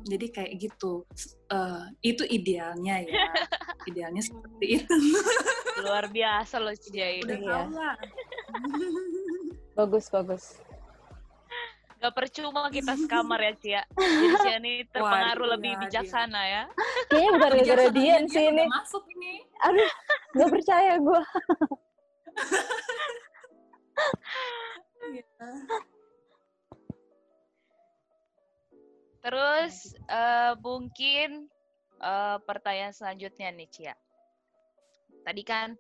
Jadi 0.07 0.27
kayak 0.31 0.53
gitu. 0.59 1.07
Eh, 1.51 1.85
itu 2.03 2.23
idealnya 2.27 3.03
ya 3.03 3.11
idealnya 3.87 4.23
seperti 4.23 4.83
itu 4.83 4.95
Luar 5.77 6.09
biasa 6.09 6.57
loh 6.57 6.73
Cia 6.73 7.21
ini. 7.21 7.45
lah 7.45 7.97
Bagus, 9.77 10.09
bagus. 10.09 10.57
Gak 11.97 12.13
percuma 12.17 12.69
kita 12.69 12.97
sekamar 12.97 13.41
ya 13.41 13.53
Cia. 13.61 13.83
Jadi 13.93 14.27
Cia 14.41 14.57
ini 14.57 14.73
terpengaruh 14.93 15.49
lebih 15.57 15.77
ya, 15.77 15.81
bijaksana 15.85 16.43
ya. 16.49 16.63
Kayaknya 17.13 17.31
bukan 17.31 17.41
gara-gara 17.45 17.85
Kebiasaan 17.89 17.97
Dian 17.97 18.25
dia 18.25 18.33
sih 18.33 18.45
ini. 18.49 18.65
masuk 18.69 19.05
ini 19.13 19.33
Aduh, 19.69 19.91
gak 20.33 20.49
percaya 20.49 20.93
gue. 20.97 21.21
Terus 29.23 29.75
eh, 30.07 30.53
mungkin 30.63 31.51
eh, 32.01 32.39
pertanyaan 32.45 32.95
selanjutnya 32.95 33.49
nih 33.53 33.69
Cia. 33.71 33.95
Tadi 35.25 35.43
kan 35.43 35.75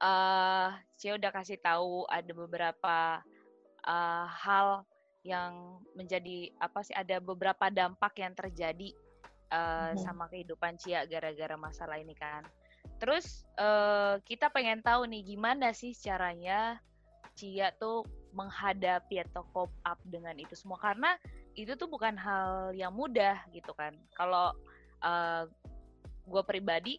eh 0.00 0.68
Cia 0.96 1.16
udah 1.16 1.30
kasih 1.32 1.60
tahu 1.60 2.08
ada 2.08 2.32
beberapa 2.32 3.20
eh, 3.84 4.26
hal 4.28 4.84
yang 5.20 5.76
menjadi 5.92 6.48
apa 6.56 6.80
sih 6.80 6.96
ada 6.96 7.20
beberapa 7.20 7.68
dampak 7.68 8.16
yang 8.20 8.32
terjadi 8.32 8.92
eh, 9.50 9.92
Mhm. 9.92 10.00
sama 10.00 10.28
kehidupan 10.32 10.80
Cia 10.80 11.04
gara-gara 11.04 11.56
masalah 11.56 12.00
ini 12.00 12.16
kan. 12.16 12.44
Terus 13.00 13.44
eh, 13.56 14.20
kita 14.24 14.48
pengen 14.52 14.80
tahu 14.80 15.04
nih 15.08 15.24
gimana 15.36 15.72
sih 15.76 15.92
caranya 15.96 16.80
Cia 17.36 17.72
tuh 17.76 18.04
menghadapi 18.30 19.26
atau 19.26 19.42
cope 19.50 19.74
up 19.82 19.98
dengan 20.06 20.36
itu 20.38 20.54
semua 20.54 20.78
karena 20.78 21.18
itu 21.58 21.74
tuh 21.74 21.90
bukan 21.90 22.14
hal 22.14 22.70
yang 22.78 22.94
mudah 22.94 23.42
gitu 23.50 23.74
kan. 23.74 23.90
Kalau 24.14 24.54
gue 26.30 26.42
pribadi, 26.46 26.94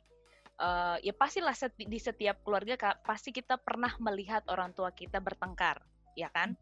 uh, 0.60 0.98
ya 1.00 1.14
pastilah 1.16 1.56
seti- 1.56 1.88
di 1.88 2.00
setiap 2.02 2.42
keluarga 2.44 2.76
ka- 2.76 3.00
pasti 3.06 3.32
kita 3.32 3.56
pernah 3.62 3.94
melihat 4.02 4.44
orang 4.52 4.74
tua 4.76 4.92
kita 4.92 5.22
bertengkar, 5.22 5.82
ya 6.18 6.30
kan? 6.34 6.58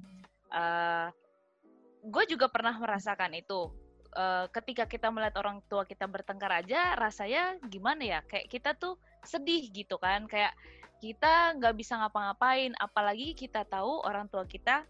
gue 1.99 2.23
juga 2.25 2.49
pernah 2.49 2.73
merasakan 2.73 3.37
itu. 3.37 3.69
Eh, 4.09 4.45
ketika 4.49 4.89
kita 4.89 5.13
melihat 5.13 5.37
orang 5.37 5.61
tua 5.69 5.85
kita 5.85 6.09
bertengkar 6.09 6.65
aja, 6.65 6.97
rasanya 6.97 7.61
gimana 7.69 8.01
ya? 8.01 8.19
Kayak 8.25 8.47
kita 8.49 8.71
tuh 8.73 8.97
sedih 9.21 9.69
gitu 9.69 10.01
kan, 10.01 10.25
kayak 10.25 10.57
kita 10.97 11.53
nggak 11.61 11.77
bisa 11.77 11.93
ngapa-ngapain, 12.01 12.73
apalagi 12.81 13.37
kita 13.37 13.61
tahu 13.69 14.01
orang 14.01 14.25
tua 14.25 14.49
kita 14.49 14.89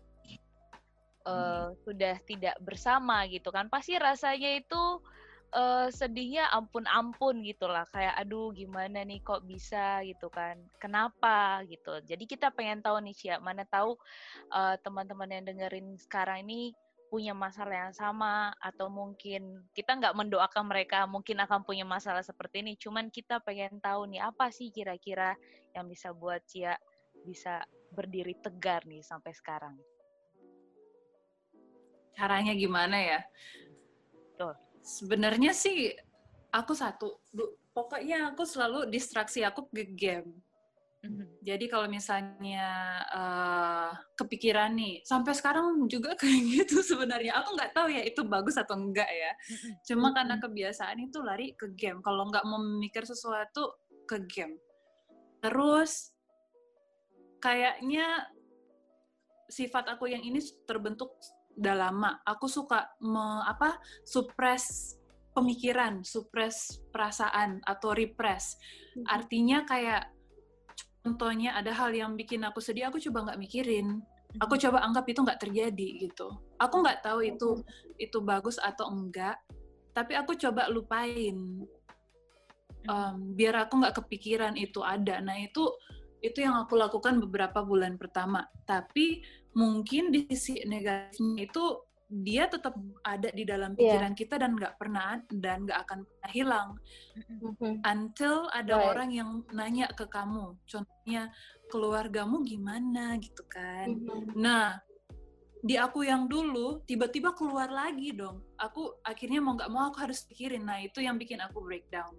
eh, 1.28 1.68
sudah 1.84 2.16
tidak 2.24 2.56
bersama 2.64 3.28
gitu 3.28 3.52
kan 3.52 3.68
pasti 3.68 4.00
rasanya 4.00 4.56
itu 4.56 5.04
eh, 5.56 5.88
sedihnya 5.90 6.50
ampun-ampun 6.54 7.42
gitulah 7.46 7.86
kayak 7.90 8.16
aduh 8.22 8.54
gimana 8.54 9.02
nih 9.06 9.22
kok 9.24 9.46
bisa? 9.46 10.02
gitu 10.06 10.28
kan. 10.30 10.58
Kenapa? 10.82 11.62
gitu. 11.66 12.02
Jadi 12.06 12.24
kita 12.30 12.54
pengen 12.54 12.82
tahu 12.86 13.02
nih 13.02 13.16
Cia 13.18 13.38
mana 13.42 13.66
tahu 13.66 13.98
eh, 14.54 14.76
teman-teman 14.86 15.30
yang 15.32 15.46
dengerin 15.50 15.98
sekarang 15.98 16.46
ini 16.46 16.74
punya 17.10 17.34
masalah 17.34 17.90
yang 17.90 17.96
sama 17.98 18.54
atau 18.62 18.86
mungkin 18.86 19.66
kita 19.74 19.98
nggak 19.98 20.14
mendoakan 20.14 20.70
mereka 20.70 21.10
mungkin 21.10 21.42
akan 21.42 21.66
punya 21.66 21.84
masalah 21.84 22.22
seperti 22.22 22.62
ini. 22.62 22.78
Cuman 22.78 23.10
kita 23.10 23.42
pengen 23.42 23.82
tahu 23.82 24.06
nih 24.14 24.22
apa 24.22 24.54
sih 24.54 24.70
kira-kira 24.70 25.34
yang 25.74 25.90
bisa 25.90 26.14
buat 26.14 26.46
Cia 26.46 26.78
bisa 27.26 27.66
berdiri 27.90 28.38
tegar 28.38 28.86
nih 28.86 29.02
sampai 29.02 29.34
sekarang? 29.34 29.76
Caranya 32.14 32.54
gimana 32.54 32.98
ya? 33.02 33.20
Tuh. 34.38 34.69
Sebenarnya 34.90 35.54
sih 35.54 35.94
aku 36.50 36.74
satu, 36.74 37.22
pokoknya 37.78 38.34
aku 38.34 38.42
selalu 38.42 38.90
distraksi 38.90 39.46
aku 39.46 39.70
ke 39.70 39.86
game. 39.94 40.34
Mm-hmm. 41.00 41.28
Jadi 41.48 41.66
kalau 41.72 41.88
misalnya 41.88 42.68
uh, 43.08 43.94
kepikiran 44.20 44.76
nih, 44.76 45.00
sampai 45.06 45.32
sekarang 45.32 45.88
juga 45.88 46.12
kayak 46.20 46.42
gitu 46.66 46.82
sebenarnya. 46.82 47.38
Aku 47.40 47.56
nggak 47.56 47.72
tahu 47.72 47.88
ya 47.94 48.04
itu 48.04 48.26
bagus 48.26 48.58
atau 48.58 48.76
enggak 48.76 49.08
ya. 49.08 49.32
Mm-hmm. 49.32 49.74
Cuma 49.86 49.98
mm-hmm. 50.10 50.16
karena 50.18 50.36
kebiasaan 50.42 50.98
itu 51.00 51.18
lari 51.24 51.54
ke 51.56 51.72
game. 51.78 52.02
Kalau 52.04 52.28
nggak 52.28 52.44
mau 52.50 52.60
memikir 52.60 53.06
sesuatu 53.06 53.80
ke 54.10 54.26
game. 54.28 54.60
Terus 55.40 56.12
kayaknya 57.40 58.28
sifat 59.48 59.88
aku 59.88 60.12
yang 60.12 60.22
ini 60.22 60.44
terbentuk 60.68 61.16
udah 61.58 61.76
lama. 61.76 62.22
Aku 62.28 62.46
suka 62.46 62.92
me, 63.02 63.42
apa 63.48 63.80
suppress 64.06 64.96
pemikiran, 65.34 66.04
suppress 66.04 66.84
perasaan 66.94 67.64
atau 67.64 67.96
repress. 67.96 68.60
Artinya 69.08 69.64
kayak 69.64 70.12
contohnya 71.02 71.56
ada 71.56 71.72
hal 71.72 71.96
yang 71.96 72.14
bikin 72.20 72.44
aku 72.44 72.60
sedih 72.60 72.92
aku 72.92 73.00
coba 73.10 73.32
nggak 73.32 73.42
mikirin. 73.42 74.04
Aku 74.44 74.60
hmm. 74.60 74.64
coba 74.70 74.86
anggap 74.86 75.06
itu 75.10 75.20
nggak 75.26 75.42
terjadi 75.42 75.88
gitu. 76.06 76.28
Aku 76.62 76.86
nggak 76.86 77.02
tahu 77.02 77.26
itu 77.26 77.64
itu 77.98 78.18
bagus 78.22 78.62
atau 78.62 78.92
enggak 78.94 79.40
tapi 80.00 80.14
aku 80.16 80.38
coba 80.38 80.72
lupain. 80.72 81.36
Um, 82.88 83.36
biar 83.36 83.68
aku 83.68 83.84
nggak 83.84 84.00
kepikiran 84.00 84.56
itu 84.56 84.80
ada. 84.80 85.20
Nah 85.20 85.36
itu 85.36 85.68
itu 86.24 86.40
yang 86.40 86.56
aku 86.56 86.80
lakukan 86.80 87.20
beberapa 87.20 87.60
bulan 87.68 88.00
pertama. 88.00 88.48
Tapi 88.64 89.20
mungkin 89.58 90.14
di 90.14 90.30
sisi 90.30 90.62
negatifnya 90.66 91.50
itu 91.50 91.64
dia 92.10 92.50
tetap 92.50 92.74
ada 93.06 93.30
di 93.30 93.46
dalam 93.46 93.78
iya. 93.78 93.94
pikiran 93.94 94.14
yeah. 94.14 94.18
kita 94.18 94.36
dan 94.42 94.58
nggak 94.58 94.76
pernah 94.82 95.22
dan 95.30 95.70
nggak 95.70 95.80
akan 95.86 96.00
pernah 96.10 96.32
hilang 96.34 96.70
mm-hmm. 97.14 97.74
until 97.86 98.50
ada 98.50 98.74
right. 98.82 98.90
orang 98.90 99.10
yang 99.14 99.30
nanya 99.54 99.86
ke 99.94 100.10
kamu 100.10 100.58
contohnya 100.66 101.30
keluargamu 101.70 102.42
gimana 102.42 103.14
gitu 103.22 103.46
kan 103.46 103.94
mm-hmm. 103.94 104.34
nah 104.34 104.82
di 105.62 105.78
aku 105.78 106.02
yang 106.08 106.26
dulu 106.26 106.82
tiba-tiba 106.90 107.36
keluar 107.38 107.70
lagi 107.70 108.16
dong 108.18 108.42
aku 108.58 108.98
akhirnya 109.06 109.44
mau 109.44 109.54
nggak 109.54 109.70
mau 109.70 109.94
aku 109.94 110.10
harus 110.10 110.26
pikirin 110.26 110.66
nah 110.66 110.82
itu 110.82 111.06
yang 111.06 111.20
bikin 111.22 111.38
aku 111.46 111.62
breakdown 111.62 112.10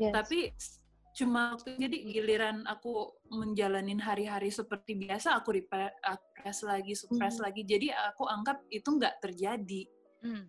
yes. 0.00 0.14
tapi 0.14 0.56
cuma 1.14 1.54
waktu 1.54 1.78
jadi 1.78 1.96
giliran 2.10 2.66
aku 2.66 3.14
menjalanin 3.30 4.02
hari-hari 4.02 4.50
seperti 4.50 4.98
biasa 4.98 5.38
aku 5.38 5.62
repress 5.62 6.58
lagi 6.66 6.98
suppress 6.98 7.38
hmm. 7.38 7.44
lagi 7.46 7.62
jadi 7.62 7.94
aku 8.10 8.26
anggap 8.26 8.66
itu 8.66 8.88
nggak 8.90 9.22
terjadi 9.22 9.86
hmm. 10.26 10.44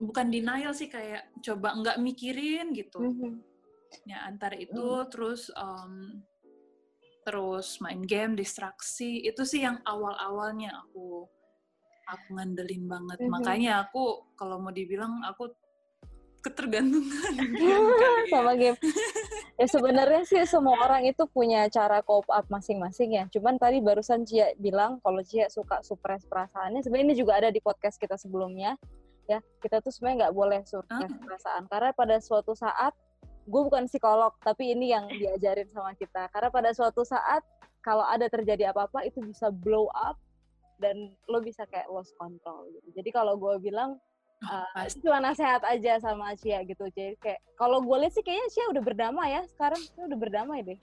bukan 0.00 0.26
denial 0.32 0.72
sih 0.72 0.88
kayak 0.88 1.28
coba 1.44 1.76
nggak 1.76 2.00
mikirin 2.00 2.72
gitu 2.72 3.04
hmm. 3.04 3.44
ya 4.08 4.24
antara 4.24 4.56
itu 4.56 5.04
hmm. 5.04 5.08
terus 5.12 5.52
um, 5.52 6.24
terus 7.28 7.76
main 7.84 8.00
game 8.00 8.32
distraksi 8.32 9.20
itu 9.20 9.44
sih 9.44 9.68
yang 9.68 9.84
awal-awalnya 9.84 10.72
aku 10.80 11.28
aku 12.08 12.26
ngandelin 12.40 12.88
banget 12.88 13.20
hmm. 13.20 13.28
makanya 13.28 13.84
aku 13.84 14.32
kalau 14.32 14.58
mau 14.64 14.72
dibilang 14.72 15.20
aku 15.28 15.52
ketergantungan 16.42 17.32
sama 18.32 18.52
game. 18.58 18.76
Ya 19.54 19.66
sebenarnya 19.70 20.22
sih 20.26 20.42
semua 20.42 20.74
orang 20.82 21.06
itu 21.06 21.22
punya 21.30 21.70
cara 21.70 22.02
cope 22.02 22.26
up 22.28 22.50
masing-masing 22.50 23.14
ya. 23.14 23.24
Cuman 23.30 23.56
tadi 23.62 23.78
barusan 23.78 24.26
Cia 24.26 24.50
bilang 24.58 24.98
kalau 25.06 25.22
Cia 25.22 25.46
suka 25.46 25.80
suppress 25.86 26.26
perasaannya. 26.26 26.82
Sebenarnya 26.82 27.06
ini 27.14 27.16
juga 27.16 27.38
ada 27.38 27.48
di 27.54 27.62
podcast 27.62 27.96
kita 27.96 28.18
sebelumnya. 28.18 28.74
Ya, 29.30 29.38
kita 29.62 29.78
tuh 29.78 29.94
sebenarnya 29.94 30.26
nggak 30.26 30.34
boleh 30.34 30.60
suppress 30.66 31.14
uh. 31.14 31.20
perasaan 31.22 31.64
karena 31.70 31.90
pada 31.94 32.16
suatu 32.18 32.58
saat 32.58 32.90
gue 33.46 33.62
bukan 33.62 33.86
psikolog, 33.86 34.34
tapi 34.42 34.74
ini 34.74 34.90
yang 34.90 35.06
diajarin 35.22 35.70
sama 35.70 35.94
kita. 35.94 36.26
Karena 36.34 36.50
pada 36.50 36.70
suatu 36.74 37.06
saat 37.06 37.46
kalau 37.86 38.02
ada 38.02 38.26
terjadi 38.26 38.74
apa-apa 38.74 39.06
itu 39.06 39.22
bisa 39.22 39.50
blow 39.50 39.86
up 39.94 40.18
dan 40.82 41.14
lo 41.30 41.38
bisa 41.38 41.62
kayak 41.70 41.86
lost 41.86 42.10
control 42.18 42.66
gitu. 42.74 42.98
Jadi 42.98 43.10
kalau 43.14 43.38
gue 43.38 43.62
bilang 43.62 43.98
uh, 44.46 44.86
cuma 45.02 45.18
nasehat 45.22 45.62
aja 45.66 45.98
sama 46.02 46.34
Cia 46.38 46.62
gitu. 46.66 46.86
Jadi 46.90 47.16
kayak 47.18 47.40
kalau 47.58 47.82
gue 47.82 47.96
lihat 48.02 48.12
sih 48.14 48.24
kayaknya 48.24 48.48
Cia 48.50 48.66
udah 48.70 48.82
berdamai 48.82 49.28
ya 49.34 49.42
sekarang. 49.50 49.80
Cia 49.80 50.04
udah 50.06 50.18
berdamai 50.18 50.62
deh 50.64 50.78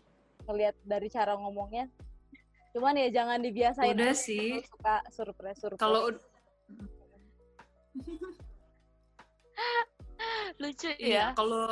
ngelihat 0.48 0.76
dari 0.84 1.08
cara 1.12 1.36
ngomongnya. 1.38 1.88
Cuman 2.74 2.96
ya 2.98 3.10
jangan 3.10 3.42
dibiasain 3.42 3.96
udah 3.98 4.14
sih. 4.14 4.62
Suka 4.66 5.02
surprise 5.10 5.60
surprise. 5.60 5.82
Kalau 5.82 6.10
lucu 10.62 10.92
iya, 11.00 11.32
ya 11.32 11.38
kalau 11.38 11.68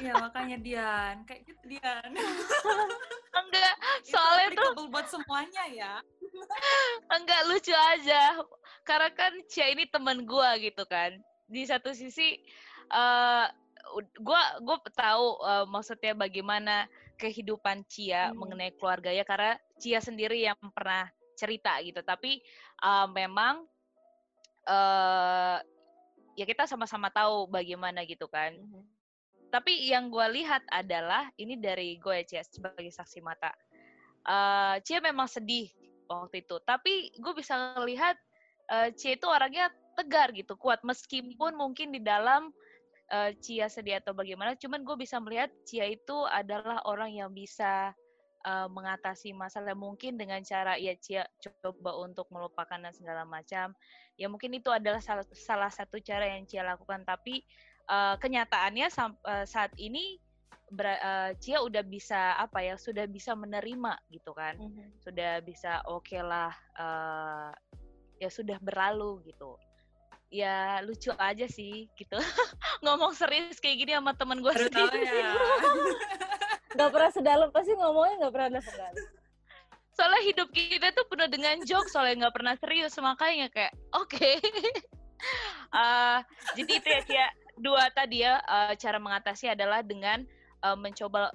Iya 0.00 0.12
makanya 0.20 0.56
Dian, 0.60 1.16
kayak 1.24 1.42
gitu 1.48 1.62
Dian. 1.76 2.10
Enggak, 3.40 3.74
soalnya 4.04 4.46
itu 4.52 4.68
tuh 4.76 4.88
buat 4.88 5.06
semuanya 5.08 5.64
ya. 5.72 5.94
Enggak 7.16 7.40
lucu 7.48 7.72
aja. 7.72 8.40
Karena 8.86 9.10
kan 9.10 9.34
Cia 9.50 9.68
ini 9.68 9.84
teman 9.90 10.22
gue 10.22 10.50
gitu 10.62 10.86
kan. 10.86 11.18
Di 11.50 11.66
satu 11.66 11.90
sisi 11.90 12.38
uh, 12.94 13.50
gua 14.22 14.42
gue 14.62 14.78
tahu 14.94 15.42
uh, 15.42 15.66
maksudnya 15.66 16.14
bagaimana 16.14 16.86
kehidupan 17.18 17.82
Cia 17.90 18.30
hmm. 18.30 18.38
mengenai 18.38 18.72
keluarganya 18.78 19.26
karena 19.26 19.52
Cia 19.82 19.98
sendiri 19.98 20.38
yang 20.40 20.58
pernah 20.70 21.10
cerita 21.34 21.82
gitu. 21.82 22.00
Tapi 22.06 22.38
uh, 22.86 23.10
memang 23.10 23.66
uh, 24.70 25.58
ya 26.38 26.44
kita 26.46 26.70
sama-sama 26.70 27.10
tahu 27.10 27.50
bagaimana 27.50 28.06
gitu 28.06 28.30
kan. 28.30 28.54
Hmm 28.54 28.96
tapi 29.50 29.88
yang 29.88 30.10
gue 30.10 30.26
lihat 30.42 30.62
adalah 30.68 31.30
ini 31.38 31.56
dari 31.56 31.96
gue 31.96 32.14
ya 32.22 32.24
Cia 32.26 32.42
sebagai 32.44 32.90
saksi 32.90 33.22
mata 33.22 33.54
uh, 34.26 34.76
Cia 34.82 35.00
memang 35.00 35.30
sedih 35.30 35.70
waktu 36.06 36.44
itu 36.44 36.60
tapi 36.66 37.14
gue 37.16 37.32
bisa 37.32 37.74
melihat 37.80 38.18
uh, 38.70 38.88
Cia 38.94 39.14
itu 39.14 39.26
orangnya 39.26 39.70
tegar 39.96 40.30
gitu 40.36 40.54
kuat. 40.58 40.82
Meskipun 40.84 41.56
mungkin 41.56 41.94
di 41.94 42.00
dalam 42.02 42.52
uh, 43.10 43.30
Cia 43.40 43.66
sedih 43.70 43.98
atau 44.02 44.12
bagaimana 44.12 44.54
cuman 44.58 44.82
gue 44.82 44.96
bisa 44.98 45.16
melihat 45.22 45.50
Cia 45.64 45.88
itu 45.88 46.26
adalah 46.28 46.82
orang 46.84 47.14
yang 47.14 47.30
bisa 47.32 47.94
uh, 48.44 48.68
mengatasi 48.68 49.32
masalah. 49.32 49.72
Mungkin 49.72 50.20
dengan 50.20 50.42
cara 50.44 50.76
ya 50.76 50.94
Cia 50.98 51.24
coba 51.40 51.96
untuk 52.02 52.28
melupakan 52.28 52.78
dan 52.78 52.92
segala 52.92 53.24
macam 53.24 53.72
ya 54.16 54.32
mungkin 54.32 54.56
itu 54.56 54.72
adalah 54.72 55.00
salah, 55.04 55.24
salah 55.32 55.70
satu 55.72 56.00
cara 56.02 56.28
yang 56.36 56.44
Cia 56.44 56.66
lakukan. 56.66 57.06
Tapi 57.06 57.42
uh, 57.88 58.20
kenyataannya 58.20 58.86
uh, 58.92 59.44
saat 59.48 59.72
ini 59.80 60.18
uh, 60.76 61.30
Cia 61.38 61.58
udah 61.62 61.84
bisa 61.86 62.36
apa 62.36 62.60
ya 62.64 62.74
sudah 62.76 63.06
bisa 63.06 63.32
menerima 63.32 63.96
gitu 64.12 64.34
kan. 64.36 64.58
Mm 64.58 64.70
-hmm. 64.72 64.88
sudah 65.00 65.40
bisa 65.40 65.80
oke 65.86 66.04
okay 66.04 66.20
lah 66.20 66.52
uh, 66.76 67.50
ya 68.16 68.28
sudah 68.32 68.58
berlalu 68.60 69.22
gitu 69.28 69.56
ya 70.32 70.82
lucu 70.82 71.14
aja 71.16 71.46
sih 71.46 71.86
gitu 71.94 72.18
ngomong 72.84 73.14
serius 73.14 73.62
kayak 73.62 73.86
gini 73.86 73.92
sama 73.94 74.12
temen 74.18 74.42
gue 74.42 74.52
sendiri 74.52 75.00
ya. 75.06 75.32
nggak 76.76 76.90
pernah 76.92 77.10
sedalam 77.14 77.48
pasti 77.54 77.72
ngomongnya 77.78 78.14
nggak 78.26 78.34
pernah 78.34 78.62
sedalam 78.62 79.06
soalnya 79.96 80.22
hidup 80.28 80.48
kita 80.52 80.92
tuh 80.92 81.08
penuh 81.08 81.28
dengan 81.32 81.56
joke 81.64 81.88
soalnya 81.88 82.26
nggak 82.26 82.34
pernah 82.36 82.54
serius 82.60 82.92
makanya 83.00 83.48
kayak 83.48 83.72
oke 83.96 84.12
okay. 84.12 84.36
uh, 85.78 86.20
jadi 86.52 86.72
itu 86.76 86.88
ya 86.90 87.00
Cia 87.06 87.26
dua 87.56 87.88
tadi 87.96 88.20
ya 88.20 88.36
uh, 88.44 88.76
cara 88.76 89.00
mengatasi 89.00 89.48
adalah 89.48 89.80
dengan 89.80 90.20
uh, 90.60 90.76
mencoba 90.76 91.32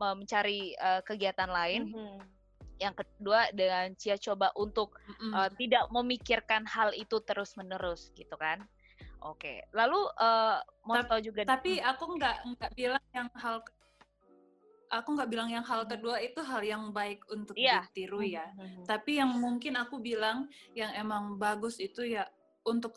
uh, 0.00 0.14
mencari 0.14 0.76
uh, 0.76 1.00
kegiatan 1.00 1.48
lain. 1.48 1.88
Mm 1.88 1.96
-hmm. 1.96 2.33
Yang 2.78 3.04
kedua 3.04 3.50
dengan 3.54 3.94
Cia 3.94 4.16
coba 4.18 4.50
untuk 4.58 4.98
mm 4.98 5.14
-hmm. 5.14 5.32
uh, 5.32 5.50
tidak 5.54 5.84
memikirkan 5.94 6.62
hal 6.66 6.90
itu 6.94 7.20
terus 7.22 7.54
menerus 7.54 8.10
gitu 8.14 8.34
kan. 8.34 8.62
Oke, 9.24 9.64
lalu 9.72 9.96
uh, 10.20 10.60
mau 10.84 11.00
tahu 11.00 11.20
juga. 11.24 11.48
Tapi 11.48 11.80
aku 11.80 12.20
nggak 12.20 12.36
nggak 12.44 12.72
bilang 12.76 13.04
yang 13.16 13.28
hal 13.40 13.64
aku 14.92 15.08
nggak 15.16 15.30
bilang 15.32 15.48
yang 15.48 15.64
hal 15.64 15.88
kedua 15.88 16.20
itu 16.20 16.38
hal 16.44 16.60
yang 16.62 16.92
baik 16.92 17.24
untuk 17.32 17.56
yeah. 17.56 17.88
ditiru 17.88 18.20
ya. 18.20 18.46
Mm 18.54 18.60
-hmm. 18.60 18.84
Tapi 18.84 19.10
yang 19.16 19.32
mungkin 19.32 19.80
aku 19.80 19.96
bilang 19.98 20.46
yang 20.76 20.92
emang 20.92 21.40
bagus 21.40 21.80
itu 21.80 22.04
ya 22.04 22.28
untuk 22.68 22.94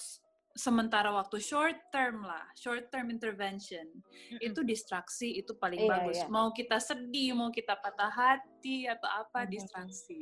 sementara 0.58 1.13
waktu 1.13 1.38
short 1.38 1.78
term 1.93 2.26
lah, 2.26 2.43
short 2.58 2.89
term 2.89 3.13
intervention 3.13 3.86
mm-hmm. 3.86 4.41
itu 4.41 4.65
distraksi 4.65 5.38
itu 5.38 5.54
paling 5.56 5.86
iya, 5.86 5.89
bagus. 5.93 6.17
Iya. 6.20 6.28
Mau 6.34 6.50
kita 6.50 6.82
sedih, 6.82 7.38
mau 7.38 7.54
kita 7.54 7.78
patah 7.78 8.10
hati 8.10 8.89
atau 8.89 9.06
apa 9.06 9.46
mm-hmm. 9.46 9.54
distraksi. 9.54 10.20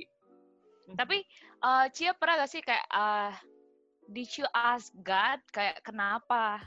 Tapi 0.94 1.24
uh, 1.66 1.90
Cia 1.90 2.14
pernah 2.14 2.46
gak 2.46 2.52
sih 2.52 2.62
kayak 2.62 2.86
uh, 2.94 3.34
did 4.12 4.30
you 4.38 4.46
ask 4.54 4.94
God 5.02 5.42
kayak 5.50 5.82
kenapa 5.82 6.62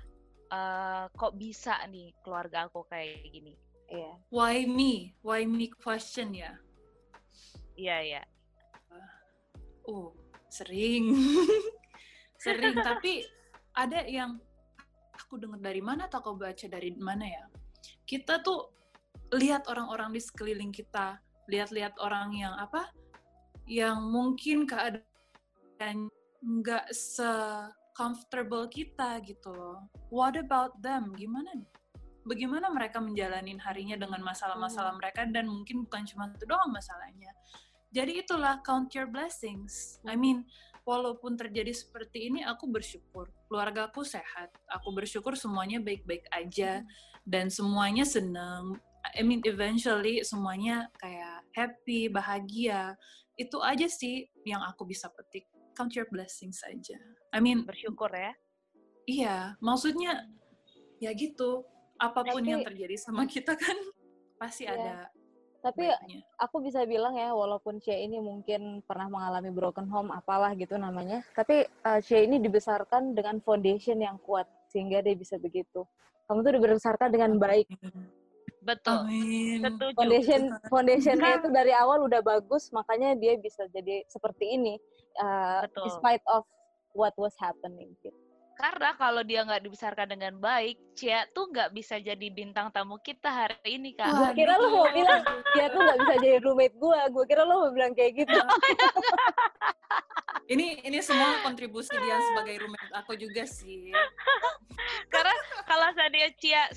uh, 0.50 1.06
kok 1.14 1.38
bisa 1.38 1.78
nih 1.86 2.10
keluarga 2.24 2.66
aku 2.66 2.82
kayak 2.88 3.22
gini? 3.30 3.54
Iya. 3.92 4.00
Yeah. 4.00 4.14
Why 4.32 4.66
me? 4.66 5.14
Why 5.22 5.44
me 5.44 5.70
question 5.70 6.34
ya? 6.34 6.56
Iya, 7.78 7.88
yeah, 7.88 8.00
iya. 8.02 8.14
Yeah. 8.16 8.26
Uh, 8.90 9.10
oh, 9.86 10.08
sering. 10.50 11.14
sering 12.42 12.74
tapi 12.80 13.26
ada 13.78 14.02
yang 14.02 14.42
aku 15.14 15.38
dengar 15.38 15.62
dari 15.62 15.78
mana 15.78 16.10
atau 16.10 16.18
aku 16.18 16.34
baca 16.34 16.66
dari 16.66 16.90
mana 16.98 17.22
ya? 17.22 17.44
Kita 18.02 18.42
tuh 18.42 18.74
lihat 19.38 19.70
orang-orang 19.70 20.10
di 20.10 20.18
sekeliling 20.18 20.74
kita 20.74 21.22
lihat-lihat 21.46 21.94
orang 22.02 22.34
yang 22.34 22.58
apa? 22.58 22.90
Yang 23.70 23.98
mungkin 24.02 24.58
keadaan 24.66 26.10
nggak 26.42 26.86
se 26.90 27.30
comfortable 27.94 28.70
kita 28.70 29.18
gitu 29.26 29.50
loh. 29.50 29.86
What 30.10 30.38
about 30.38 30.78
them? 30.82 31.14
Gimana 31.18 31.50
bagaimana 32.22 32.70
mereka 32.70 33.02
menjalani 33.02 33.58
harinya 33.58 33.96
dengan 33.98 34.22
masalah-masalah 34.22 34.94
Hmm. 34.94 35.00
mereka 35.00 35.20
dan 35.26 35.50
mungkin 35.50 35.82
bukan 35.88 36.06
cuma 36.06 36.30
itu 36.30 36.46
doang 36.46 36.70
masalahnya. 36.70 37.32
Jadi 37.88 38.20
itulah 38.20 38.60
count 38.62 38.92
your 38.92 39.08
blessings. 39.08 39.98
I 40.04 40.14
mean 40.14 40.44
walaupun 40.88 41.36
terjadi 41.36 41.68
seperti 41.76 42.32
ini 42.32 42.40
aku 42.40 42.64
bersyukur. 42.72 43.28
Keluargaku 43.52 44.08
sehat. 44.08 44.48
Aku 44.72 44.96
bersyukur 44.96 45.36
semuanya 45.36 45.84
baik-baik 45.84 46.24
aja. 46.32 46.80
Dan 47.28 47.52
semuanya 47.52 48.08
senang 48.08 48.80
I 49.12 49.20
mean 49.20 49.44
eventually 49.44 50.24
semuanya 50.24 50.88
kayak 50.96 51.44
happy 51.52 52.08
bahagia. 52.08 52.96
Itu 53.36 53.60
aja 53.60 53.84
sih 53.84 54.24
yang 54.48 54.64
aku 54.64 54.88
bisa 54.88 55.12
petik. 55.12 55.44
Count 55.76 55.92
your 55.92 56.08
blessings 56.08 56.64
aja. 56.64 56.96
I 57.36 57.44
mean 57.44 57.68
Bersyukur 57.68 58.08
ya. 58.08 58.32
iya. 59.04 59.36
Maksudnya 59.60 60.24
ya 61.04 61.12
gitu. 61.12 61.68
Apa 62.00 62.24
pun 62.24 62.40
Tapi- 62.40 62.48
yang 62.56 62.64
terjadi 62.64 62.96
sama 62.96 63.28
kita 63.28 63.52
kan 63.60 63.76
pasti 64.40 64.64
Iya. 64.64 64.72
ada 64.72 64.94
Tapi 65.58 65.90
baiknya 65.90 66.22
aku 66.38 66.56
bisa 66.62 66.86
bilang 66.86 67.18
ya, 67.18 67.34
walaupun 67.34 67.82
Cia 67.82 67.98
ini 67.98 68.22
mungkin 68.22 68.78
pernah 68.86 69.10
mengalami 69.10 69.50
broken 69.50 69.90
home, 69.90 70.14
apalah 70.14 70.54
gitu 70.54 70.78
namanya, 70.78 71.26
tapi 71.34 71.66
uh, 71.82 71.98
Cia 71.98 72.22
ini 72.22 72.38
dibesarkan 72.38 73.12
dengan 73.18 73.42
foundation 73.42 73.98
yang 73.98 74.22
kuat, 74.22 74.46
sehingga 74.70 75.02
dia 75.02 75.18
bisa 75.18 75.34
begitu. 75.34 75.82
Kamu 76.30 76.46
tuh 76.46 76.52
dibesarkan 76.60 77.08
dengan 77.10 77.34
baik. 77.42 77.66
Betul. 78.62 79.08
Amin 79.08 79.64
Setuju. 79.64 79.96
Foundation 79.96 80.42
foundationnya 80.68 81.30
itu 81.40 81.48
dari 81.48 81.72
awal 81.72 82.04
udah 82.04 82.20
bagus, 82.20 82.68
makanya 82.70 83.16
dia 83.16 83.34
bisa 83.40 83.64
jadi 83.72 84.04
seperti 84.06 84.60
ini, 84.60 84.74
uh, 85.18 85.64
Betul. 85.66 85.88
despite 85.88 86.22
of 86.28 86.44
what 86.92 87.16
was 87.16 87.32
happening. 87.40 87.96
Gitu. 88.04 88.27
Karena 88.58 88.90
kalau 88.98 89.22
dia 89.22 89.46
nggak 89.46 89.62
dibesarkan 89.70 90.18
dengan 90.18 90.34
baik, 90.42 90.74
Cia 90.98 91.30
tuh 91.30 91.46
nggak 91.46 91.70
bisa 91.70 92.02
jadi 92.02 92.26
bintang 92.26 92.74
tamu 92.74 92.98
kita 92.98 93.30
hari 93.30 93.78
ini, 93.78 93.94
Kak. 93.94 94.10
Gue 94.10 94.34
kira 94.34 94.58
lo 94.58 94.66
mau 94.74 94.90
bilang 94.90 95.22
dia 95.54 95.70
tuh 95.70 95.78
nggak 95.78 95.98
bisa 96.02 96.14
jadi 96.18 96.38
roommate 96.42 96.74
gue. 96.74 97.00
Gue 97.14 97.24
kira 97.30 97.46
lo 97.46 97.54
mau 97.62 97.70
bilang 97.70 97.94
kayak 97.94 98.26
gitu. 98.26 98.34
ini 100.52 100.82
ini 100.82 100.98
semua 100.98 101.38
kontribusi 101.46 101.92
dia 101.94 102.18
sebagai 102.32 102.66
roommate 102.66 102.92
aku 102.96 103.12
juga 103.20 103.44
sih 103.44 103.92
Karena 105.12 105.36
kalau 105.68 105.92
saya 105.92 106.28
Cia 106.40 106.72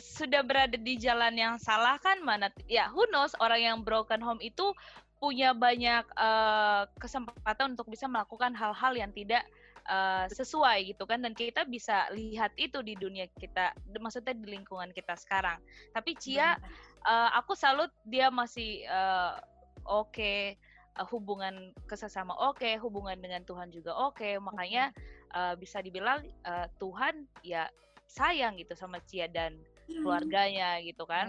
sudah 0.00 0.42
berada 0.42 0.74
di 0.74 0.98
jalan 0.98 1.32
yang 1.36 1.54
salah 1.60 1.96
kan 2.00 2.20
mana 2.24 2.50
ya 2.66 2.90
who 2.90 3.04
knows 3.12 3.36
orang 3.38 3.60
yang 3.60 3.78
broken 3.86 4.18
home 4.18 4.40
itu 4.42 4.74
punya 5.20 5.56
banyak 5.56 6.04
eh, 6.04 6.82
kesempatan 7.00 7.78
untuk 7.78 7.88
bisa 7.88 8.04
melakukan 8.10 8.52
hal-hal 8.52 8.92
yang 8.92 9.12
tidak 9.14 9.44
eh, 9.88 10.26
sesuai 10.32 10.94
gitu 10.94 11.04
kan 11.04 11.20
dan 11.20 11.36
kita 11.36 11.68
bisa 11.68 12.08
lihat 12.12 12.52
itu 12.56 12.80
di 12.80 12.96
dunia 12.96 13.28
kita 13.36 13.76
maksudnya 14.00 14.32
di 14.32 14.56
lingkungan 14.56 14.90
kita 14.92 15.14
sekarang. 15.16 15.60
Tapi 15.92 16.16
Cia 16.16 16.56
eh, 17.04 17.30
aku 17.36 17.52
salut 17.52 17.92
dia 18.08 18.32
masih 18.32 18.84
eh, 18.88 19.32
oke 19.84 20.56
eh, 20.56 21.06
hubungan 21.10 21.74
kesesama 21.84 22.32
oke 22.38 22.68
hubungan 22.80 23.18
dengan 23.20 23.44
Tuhan 23.44 23.68
juga 23.72 23.92
oke. 23.92 24.40
Makanya 24.40 24.90
eh, 25.36 25.54
bisa 25.60 25.84
dibilang 25.84 26.24
eh, 26.24 26.66
Tuhan 26.80 27.28
ya 27.44 27.68
sayang 28.08 28.56
gitu 28.60 28.72
sama 28.76 29.00
Cia 29.04 29.28
dan 29.28 29.56
keluarganya 29.88 30.80
gitu 30.80 31.04
kan. 31.04 31.28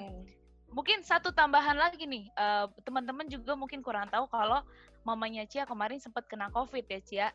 Mungkin 0.66 1.08
satu 1.08 1.32
tambahan 1.32 1.76
lagi 1.76 2.08
nih 2.08 2.32
eh, 2.32 2.66
teman-teman 2.88 3.28
juga 3.28 3.56
mungkin 3.56 3.84
kurang 3.84 4.08
tahu 4.08 4.28
kalau 4.32 4.64
mamanya 5.06 5.46
Cia 5.46 5.68
kemarin 5.68 6.02
sempat 6.02 6.26
kena 6.26 6.50
covid 6.50 6.84
ya 6.88 7.00
Cia 7.04 7.28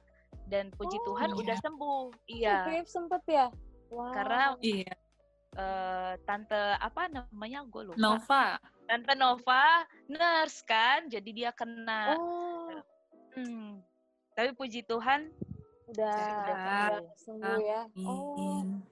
dan 0.47 0.71
puji 0.75 0.99
Oh, 1.03 1.15
Tuhan 1.15 1.31
udah 1.33 1.57
iya. 1.57 1.63
sembuh. 1.63 2.03
Oh, 2.11 2.27
iya 2.27 2.57
Viv 2.67 2.87
sempet 2.87 3.23
ya? 3.27 3.47
Wow. 3.89 4.11
Karena 4.11 4.43
iya. 4.61 4.95
Eh, 5.51 6.13
tante 6.23 6.59
apa 6.79 7.07
namanya? 7.07 7.67
Gue 7.67 7.91
lupa. 7.91 7.99
Nova. 7.99 8.45
Tante 8.87 9.13
Nova 9.15 9.83
nurse 10.07 10.63
kan? 10.63 11.07
Jadi 11.07 11.31
dia 11.35 11.51
kena. 11.51 12.15
Oh, 12.15 12.71
Hmm. 13.31 13.79
tapi 14.35 14.51
puji 14.55 14.83
Tuhan 14.83 15.31
udah, 15.87 16.15
udah 16.19 16.99
sembuh. 17.15 17.59
ya. 17.63 17.83
Oh, 18.03 18.35
Amin. 18.59 18.83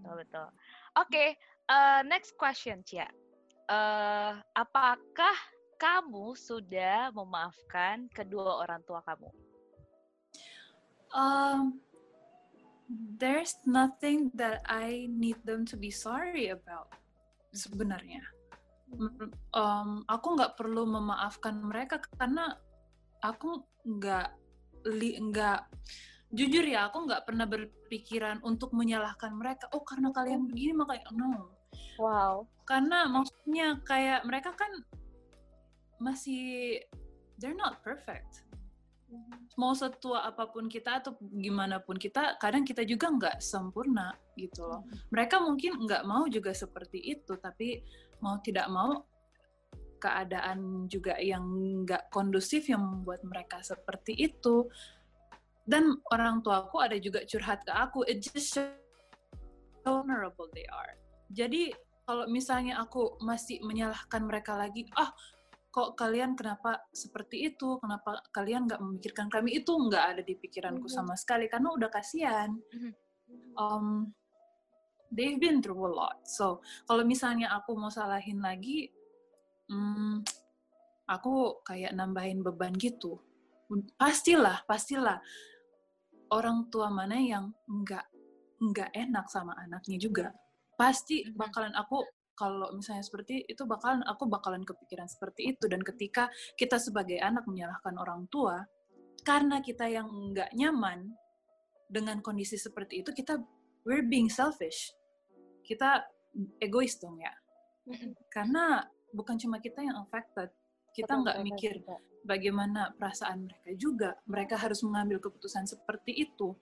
betul 0.00 0.14
betul. 0.16 0.46
Oke 0.94 1.24
eh, 1.66 2.00
next 2.06 2.34
question 2.34 2.82
Cia. 2.82 3.10
Eh, 3.66 4.32
apakah 4.54 5.34
kamu 5.78 6.34
sudah 6.34 7.10
memaafkan 7.10 8.06
kedua 8.10 8.60
orang 8.60 8.82
tua 8.84 9.02
kamu 9.02 9.30
Um, 11.10 11.82
there's 13.18 13.58
nothing 13.66 14.30
that 14.34 14.62
I 14.66 15.06
need 15.10 15.38
them 15.44 15.66
to 15.70 15.76
be 15.76 15.90
sorry 15.90 16.50
about 16.50 16.90
sebenarnya. 17.54 18.22
Um, 19.54 20.02
aku 20.10 20.34
nggak 20.34 20.58
perlu 20.58 20.86
memaafkan 20.86 21.62
mereka 21.62 22.02
karena 22.18 22.58
aku 23.22 23.62
nggak 23.86 24.34
li 24.90 25.14
nggak 25.20 25.60
jujur 26.30 26.62
ya 26.62 26.86
aku 26.90 27.06
nggak 27.06 27.26
pernah 27.26 27.46
berpikiran 27.46 28.38
untuk 28.46 28.70
menyalahkan 28.70 29.34
mereka 29.34 29.66
oh 29.74 29.82
karena 29.82 30.14
kalian 30.14 30.46
begini 30.46 30.72
makanya 30.78 31.10
no 31.10 31.50
wow. 31.98 32.46
karena 32.62 33.10
maksudnya 33.10 33.82
kayak 33.82 34.22
mereka 34.22 34.54
kan 34.54 34.70
masih 35.98 36.78
they're 37.42 37.58
not 37.58 37.82
perfect 37.82 38.46
mau 39.58 39.74
setua 39.74 40.24
apa 40.24 40.48
pun 40.48 40.70
kita 40.70 41.02
atau 41.02 41.18
gimana 41.20 41.82
pun 41.82 41.98
kita 41.98 42.38
kadang 42.38 42.62
kita 42.62 42.86
juga 42.86 43.10
nggak 43.10 43.36
sempurna 43.42 44.14
gitu 44.38 44.64
loh. 44.64 44.86
Mereka 45.10 45.42
mungkin 45.42 45.84
nggak 45.84 46.06
mau 46.06 46.24
juga 46.30 46.54
seperti 46.54 47.02
itu 47.02 47.34
tapi 47.36 47.82
mau 48.22 48.38
tidak 48.40 48.70
mau 48.70 49.04
keadaan 50.00 50.88
juga 50.88 51.20
yang 51.20 51.44
nggak 51.84 52.08
kondusif 52.08 52.70
yang 52.72 52.80
membuat 52.80 53.20
mereka 53.26 53.60
seperti 53.60 54.16
itu. 54.16 54.70
Dan 55.66 56.00
orang 56.10 56.40
tuaku 56.40 56.80
ada 56.80 56.96
juga 56.96 57.22
curhat 57.28 57.62
ke 57.62 57.72
aku 57.74 58.02
it 58.08 58.24
just 58.24 58.56
shows 58.56 58.74
how 59.84 60.00
vulnerable 60.00 60.48
they 60.56 60.66
are. 60.72 60.96
Jadi 61.30 61.70
kalau 62.08 62.26
misalnya 62.26 62.80
aku 62.82 63.20
masih 63.22 63.62
menyalahkan 63.62 64.24
mereka 64.24 64.58
lagi 64.58 64.88
ah 64.98 65.14
kok 65.70 65.94
kalian 65.94 66.34
kenapa 66.34 66.82
seperti 66.90 67.54
itu? 67.54 67.78
Kenapa 67.78 68.18
kalian 68.34 68.66
nggak 68.66 68.82
memikirkan 68.82 69.30
kami 69.30 69.62
itu? 69.62 69.70
Nggak 69.70 70.04
ada 70.16 70.22
di 70.26 70.34
pikiranku 70.34 70.90
Mhm. 70.90 70.94
sama 70.94 71.14
sekali 71.14 71.46
karena 71.46 71.70
udah 71.70 71.90
kasihan. 71.90 72.50
Mhm. 72.74 72.92
um, 73.54 74.10
they've 75.12 75.38
been 75.38 75.62
through 75.62 75.84
a 75.86 75.90
lot. 75.90 76.18
So 76.26 76.62
kalau 76.86 77.06
misalnya 77.06 77.50
aku 77.54 77.74
mau 77.78 77.90
salahin 77.92 78.42
lagi 78.42 78.90
hmm, 79.70 80.22
aku 81.06 81.62
kayak 81.62 81.94
nambahin 81.94 82.42
beban 82.42 82.74
gitu. 82.74 83.18
Pastilah 83.94 84.66
pastilah. 84.66 85.22
Orang 86.30 86.70
tua 86.70 86.90
mana 86.90 87.18
yang 87.18 87.50
nggak 87.66 88.06
nggak 88.62 88.90
enak 88.94 89.26
sama 89.30 89.54
anaknya 89.58 89.98
juga. 89.98 90.26
Pasti 90.78 91.26
Mhm. 91.26 91.34
bakalan 91.38 91.74
aku 91.74 92.02
kalau 92.40 92.72
misalnya 92.72 93.04
seperti 93.04 93.44
itu 93.44 93.68
bakalan 93.68 94.00
aku 94.08 94.24
bakalan 94.24 94.64
kepikiran 94.64 95.04
seperti 95.04 95.52
itu. 95.52 95.68
Dan 95.68 95.84
ketika 95.84 96.32
kita 96.56 96.80
sebagai 96.80 97.20
anak 97.20 97.44
menyalahkan 97.44 98.00
orang 98.00 98.24
tua 98.32 98.64
karena 99.20 99.60
kita 99.60 99.84
yang 99.84 100.08
nggak 100.08 100.56
nyaman 100.56 101.12
dengan 101.92 102.24
kondisi 102.24 102.56
seperti 102.56 103.04
itu 103.04 103.12
kita 103.12 103.36
we're 103.84 104.08
being 104.08 104.32
selfish. 104.32 104.96
Kita 105.60 106.00
egois 106.64 106.96
dong 106.96 107.20
ya. 107.20 107.36
Karena 108.32 108.80
bukan 109.12 109.36
cuma 109.36 109.60
kita 109.60 109.84
yang 109.84 110.00
affected 110.00 110.48
kita 110.96 111.12
nggak 111.22 111.38
mikir 111.46 111.84
bagaimana 112.24 112.96
perasaan 112.96 113.44
mereka 113.44 113.70
juga. 113.76 114.10
Mereka 114.24 114.56
harus 114.56 114.80
mengambil 114.80 115.20
keputusan 115.20 115.68
seperti 115.68 116.16
itu. 116.16 116.56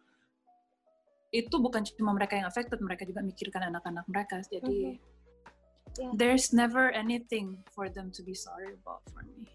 Itu 1.30 1.60
bukan 1.62 1.86
cuma 1.94 2.16
mereka 2.16 2.34
yang 2.34 2.50
affected 2.50 2.80
mereka 2.82 3.06
juga 3.06 3.22
mikirkan 3.22 3.70
anak-anak 3.70 4.04
mereka. 4.10 4.40
Jadi 4.42 4.98
Yeah. 5.96 6.12
there's 6.14 6.52
never 6.52 6.92
anything 6.92 7.64
for 7.72 7.88
them 7.88 8.12
to 8.12 8.20
be 8.22 8.34
sorry 8.34 8.76
about 8.76 9.02
for 9.10 9.24
me 9.24 9.48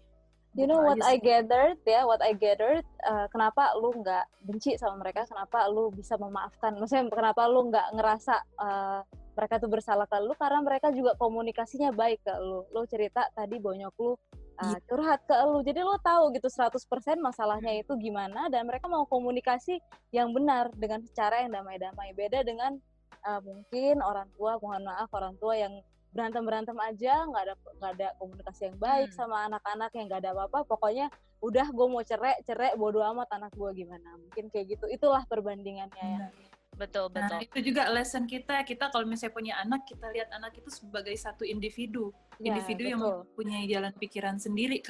You 0.54 0.70
know 0.70 0.86
what 0.86 1.02
I 1.02 1.18
gathered 1.18 1.82
ya, 1.82 2.06
what 2.06 2.22
I 2.22 2.30
gathered, 2.30 2.86
uh, 3.02 3.26
kenapa 3.26 3.74
lu 3.74 3.90
nggak 3.90 4.22
benci 4.46 4.78
sama 4.78 5.02
mereka, 5.02 5.26
kenapa 5.26 5.66
lu 5.66 5.90
bisa 5.90 6.14
memaafkan, 6.14 6.78
maksudnya 6.78 7.10
kenapa 7.10 7.50
lu 7.50 7.74
nggak 7.74 7.90
ngerasa 7.98 8.34
uh, 8.62 9.02
mereka 9.34 9.58
tuh 9.58 9.66
bersalah 9.66 10.06
ke 10.06 10.14
lu, 10.22 10.30
karena 10.38 10.62
mereka 10.62 10.94
juga 10.94 11.18
komunikasinya 11.18 11.90
baik 11.90 12.22
ke 12.22 12.34
lu. 12.38 12.62
Lu 12.70 12.86
cerita 12.86 13.26
tadi 13.34 13.58
bonyok 13.58 13.94
lu 13.98 14.14
uh, 14.62 14.78
curhat 14.86 15.26
ke 15.26 15.34
lu. 15.42 15.58
Jadi 15.66 15.80
lo 15.82 15.98
tahu 15.98 16.30
gitu 16.38 16.46
100% 16.46 16.86
masalahnya 17.18 17.74
itu 17.74 17.90
gimana 17.98 18.46
dan 18.46 18.70
mereka 18.70 18.86
mau 18.86 19.02
komunikasi 19.10 19.82
yang 20.14 20.30
benar 20.30 20.70
dengan 20.78 21.02
cara 21.18 21.42
yang 21.42 21.50
damai-damai. 21.50 22.14
Beda 22.14 22.46
dengan 22.46 22.78
uh, 23.26 23.40
mungkin 23.42 23.98
orang 24.06 24.30
tua, 24.38 24.54
mohon 24.62 24.86
maaf 24.86 25.10
orang 25.10 25.34
tua 25.42 25.58
yang 25.58 25.74
berantem 26.14 26.42
berantem 26.46 26.78
aja 26.78 27.26
nggak 27.26 27.42
ada 27.42 27.54
nggak 27.58 27.92
ada 27.98 28.08
komunikasi 28.22 28.70
yang 28.70 28.78
baik 28.78 29.10
hmm. 29.10 29.18
sama 29.18 29.36
anak-anak 29.50 29.90
yang 29.98 30.06
nggak 30.06 30.20
ada 30.22 30.30
apa-apa 30.32 30.58
pokoknya 30.64 31.06
udah 31.42 31.66
gue 31.68 31.86
mau 31.90 32.00
cerai 32.00 32.40
cerai 32.46 32.72
bodo 32.78 33.04
amat 33.04 33.28
anak 33.36 33.52
gue 33.52 33.70
gimana. 33.84 34.16
Mungkin 34.16 34.48
kayak 34.48 34.78
gitu 34.78 34.86
itulah 34.88 35.26
perbandingannya 35.28 36.06
ya. 36.06 36.28
Betul 36.74 37.12
nah, 37.12 37.28
betul. 37.28 37.36
nah, 37.36 37.40
itu 37.44 37.58
juga 37.60 37.82
lesson 37.92 38.24
kita 38.24 38.64
kita 38.64 38.88
kalau 38.88 39.04
misalnya 39.04 39.34
punya 39.36 39.54
anak 39.60 39.84
kita 39.84 40.08
lihat 40.14 40.32
anak 40.32 40.56
itu 40.56 40.70
sebagai 40.72 41.12
satu 41.18 41.44
individu. 41.44 42.14
Ya, 42.40 42.56
individu 42.56 42.88
betul. 42.88 42.92
yang 42.94 43.02
punya 43.36 43.58
jalan 43.68 43.92
pikiran 44.00 44.36
sendiri 44.40 44.80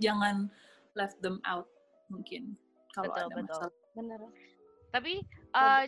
jangan 0.00 0.48
left 0.96 1.20
them 1.20 1.38
out 1.44 1.68
mungkin 2.08 2.56
kalau 2.96 3.12
betul, 3.12 3.20
ada 3.20 3.34
betul. 3.36 3.44
masalah. 3.44 3.74
Benar 3.92 4.20
tapi 4.88 5.20
uh, 5.52 5.84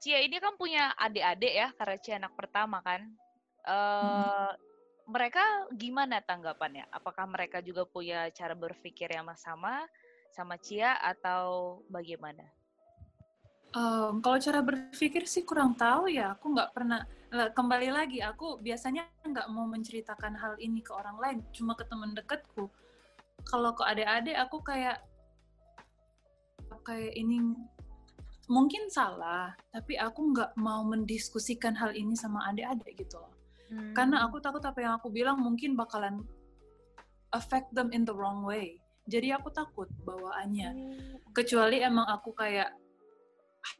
Cia 0.00 0.18
ini 0.24 0.40
kan 0.40 0.56
punya 0.56 0.96
adik-adik 0.96 1.52
ya 1.54 1.68
karena 1.76 1.96
Cia 2.00 2.16
anak 2.18 2.34
pertama 2.34 2.80
kan 2.82 3.04
uh, 3.66 4.52
mereka 5.10 5.42
gimana 5.74 6.22
tanggapannya? 6.22 6.86
Apakah 6.94 7.26
mereka 7.26 7.58
juga 7.60 7.82
punya 7.82 8.30
cara 8.30 8.54
berpikir 8.54 9.10
yang 9.10 9.26
sama 9.34 9.84
sama 10.30 10.54
Cia 10.62 10.94
atau 11.02 11.82
bagaimana? 11.90 12.46
Um, 13.70 14.18
kalau 14.22 14.38
cara 14.38 14.62
berpikir 14.62 15.26
sih 15.26 15.42
kurang 15.42 15.74
tahu 15.74 16.10
ya. 16.10 16.38
Aku 16.38 16.54
nggak 16.54 16.70
pernah 16.74 17.02
kembali 17.30 17.90
lagi. 17.90 18.18
Aku 18.22 18.58
biasanya 18.62 19.06
nggak 19.26 19.50
mau 19.50 19.66
menceritakan 19.66 20.34
hal 20.38 20.54
ini 20.58 20.82
ke 20.82 20.90
orang 20.94 21.18
lain, 21.18 21.38
cuma 21.54 21.74
ke 21.74 21.86
teman 21.86 22.14
dekatku. 22.14 22.70
Kalau 23.46 23.74
ke 23.74 23.82
adik-adik 23.86 24.36
aku 24.38 24.62
kayak 24.62 25.02
kayak 26.86 27.14
ini 27.14 27.42
mungkin 28.50 28.90
salah, 28.90 29.54
tapi 29.70 29.94
aku 29.94 30.34
nggak 30.34 30.58
mau 30.58 30.82
mendiskusikan 30.82 31.78
hal 31.78 31.94
ini 31.94 32.18
sama 32.18 32.46
adik-adik 32.50 33.06
gitu 33.06 33.22
loh. 33.22 33.39
Hmm. 33.70 33.94
Karena 33.94 34.26
aku 34.26 34.42
takut 34.42 34.62
apa 34.66 34.78
yang 34.82 34.98
aku 34.98 35.08
bilang 35.14 35.38
mungkin 35.38 35.78
bakalan 35.78 36.26
affect 37.30 37.70
them 37.70 37.94
in 37.94 38.02
the 38.02 38.14
wrong 38.14 38.42
way. 38.42 38.82
Jadi 39.06 39.30
aku 39.30 39.54
takut 39.54 39.86
bawaannya. 40.02 40.70
Hmm. 40.74 41.14
Kecuali 41.30 41.78
emang 41.80 42.10
aku 42.10 42.34
kayak 42.34 42.74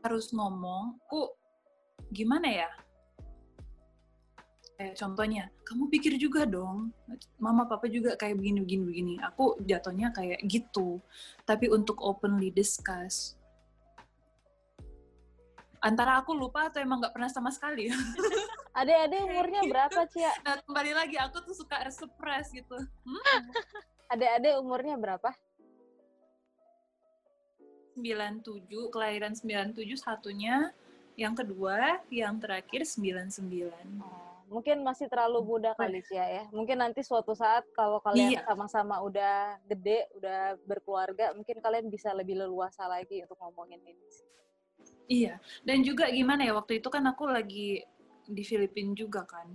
harus 0.07 0.31
ngomong, 0.31 0.97
aku 1.07 1.35
gimana 2.15 2.47
ya? 2.47 2.71
Kayak 4.81 4.97
contohnya, 4.97 5.45
kamu 5.69 5.93
pikir 5.93 6.17
juga 6.17 6.49
dong, 6.49 6.89
mama 7.37 7.69
papa 7.69 7.85
juga 7.85 8.17
kayak 8.17 8.41
begini 8.41 8.65
begini 8.65 8.83
begini. 8.89 9.15
Aku 9.29 9.61
jatuhnya 9.61 10.09
kayak 10.09 10.41
gitu. 10.49 11.05
Tapi 11.45 11.69
untuk 11.69 12.01
openly 12.01 12.49
discuss, 12.49 13.37
antara 15.85 16.21
aku 16.21 16.33
lupa 16.33 16.73
atau 16.73 16.81
emang 16.81 17.01
nggak 17.01 17.13
pernah 17.13 17.29
sama 17.29 17.53
sekali. 17.53 17.93
Adik-adik 18.71 19.21
umurnya 19.27 19.61
gitu. 19.67 19.73
berapa, 19.75 20.01
Cia? 20.07 20.33
Nah, 20.47 20.55
kembali 20.63 20.93
lagi, 20.95 21.17
aku 21.19 21.43
tuh 21.43 21.55
suka 21.59 21.83
surprise 21.91 22.55
gitu. 22.55 22.79
Hmm? 22.79 23.23
Adik-adik 24.15 24.55
umurnya 24.63 24.95
berapa? 24.95 25.35
97, 27.99 28.71
kelahiran 28.95 29.35
97 29.35 29.99
satunya, 29.99 30.71
yang 31.19 31.35
kedua, 31.35 31.99
yang 32.09 32.39
terakhir 32.39 32.87
99. 32.87 33.75
Oh, 34.01 34.47
mungkin 34.47 34.87
masih 34.87 35.11
terlalu 35.11 35.43
muda 35.43 35.75
kali 35.75 36.01
Cia 36.07 36.25
ya. 36.25 36.45
Mungkin 36.55 36.79
nanti 36.79 37.03
suatu 37.03 37.35
saat 37.35 37.67
kalau 37.75 37.99
kalian 37.99 38.39
iya. 38.39 38.47
sama-sama 38.47 39.03
udah 39.03 39.59
gede, 39.67 40.07
udah 40.15 40.55
berkeluarga, 40.63 41.35
mungkin 41.35 41.59
kalian 41.59 41.91
bisa 41.91 42.15
lebih 42.15 42.39
leluasa 42.39 42.87
lagi 42.87 43.27
untuk 43.27 43.37
ngomongin 43.43 43.83
ini. 43.83 44.07
Iya, 45.11 45.43
dan 45.67 45.83
juga 45.83 46.07
gimana 46.07 46.47
ya 46.47 46.55
waktu 46.55 46.79
itu 46.79 46.87
kan 46.87 47.03
aku 47.03 47.27
lagi 47.27 47.83
di 48.31 48.43
Filipina 48.47 48.95
juga 48.95 49.27
kan. 49.27 49.49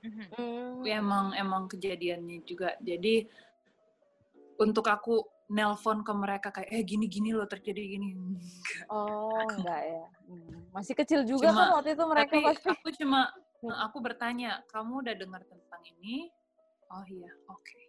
Mm. 0.00 0.86
Emang 0.86 1.26
emang 1.36 1.68
kejadiannya 1.68 2.40
juga. 2.46 2.72
Jadi 2.80 3.28
untuk 4.60 4.86
aku 4.88 5.20
nelpon 5.50 6.06
ke 6.06 6.12
mereka 6.14 6.48
kayak 6.54 6.70
eh 6.70 6.82
gini 6.86 7.10
gini 7.10 7.34
loh 7.34 7.44
terjadi 7.44 7.82
gini. 7.98 8.14
Enggak. 8.14 8.86
Oh, 8.86 9.34
enggak 9.50 9.82
ya. 9.82 10.04
Hmm. 10.30 10.70
Masih 10.70 10.94
kecil 10.94 11.26
juga 11.26 11.50
cuma, 11.50 11.58
kan 11.58 11.68
waktu 11.80 11.90
itu 11.98 12.04
mereka 12.06 12.30
tapi 12.30 12.38
pasti. 12.46 12.68
aku 12.70 12.88
cuma 12.94 13.20
hmm. 13.66 13.76
aku 13.90 13.96
bertanya, 13.98 14.50
"Kamu 14.70 15.02
udah 15.02 15.14
dengar 15.18 15.42
tentang 15.42 15.82
ini?" 15.98 16.30
Oh 16.90 17.04
iya, 17.10 17.30
oke. 17.50 17.60
Okay. 17.66 17.84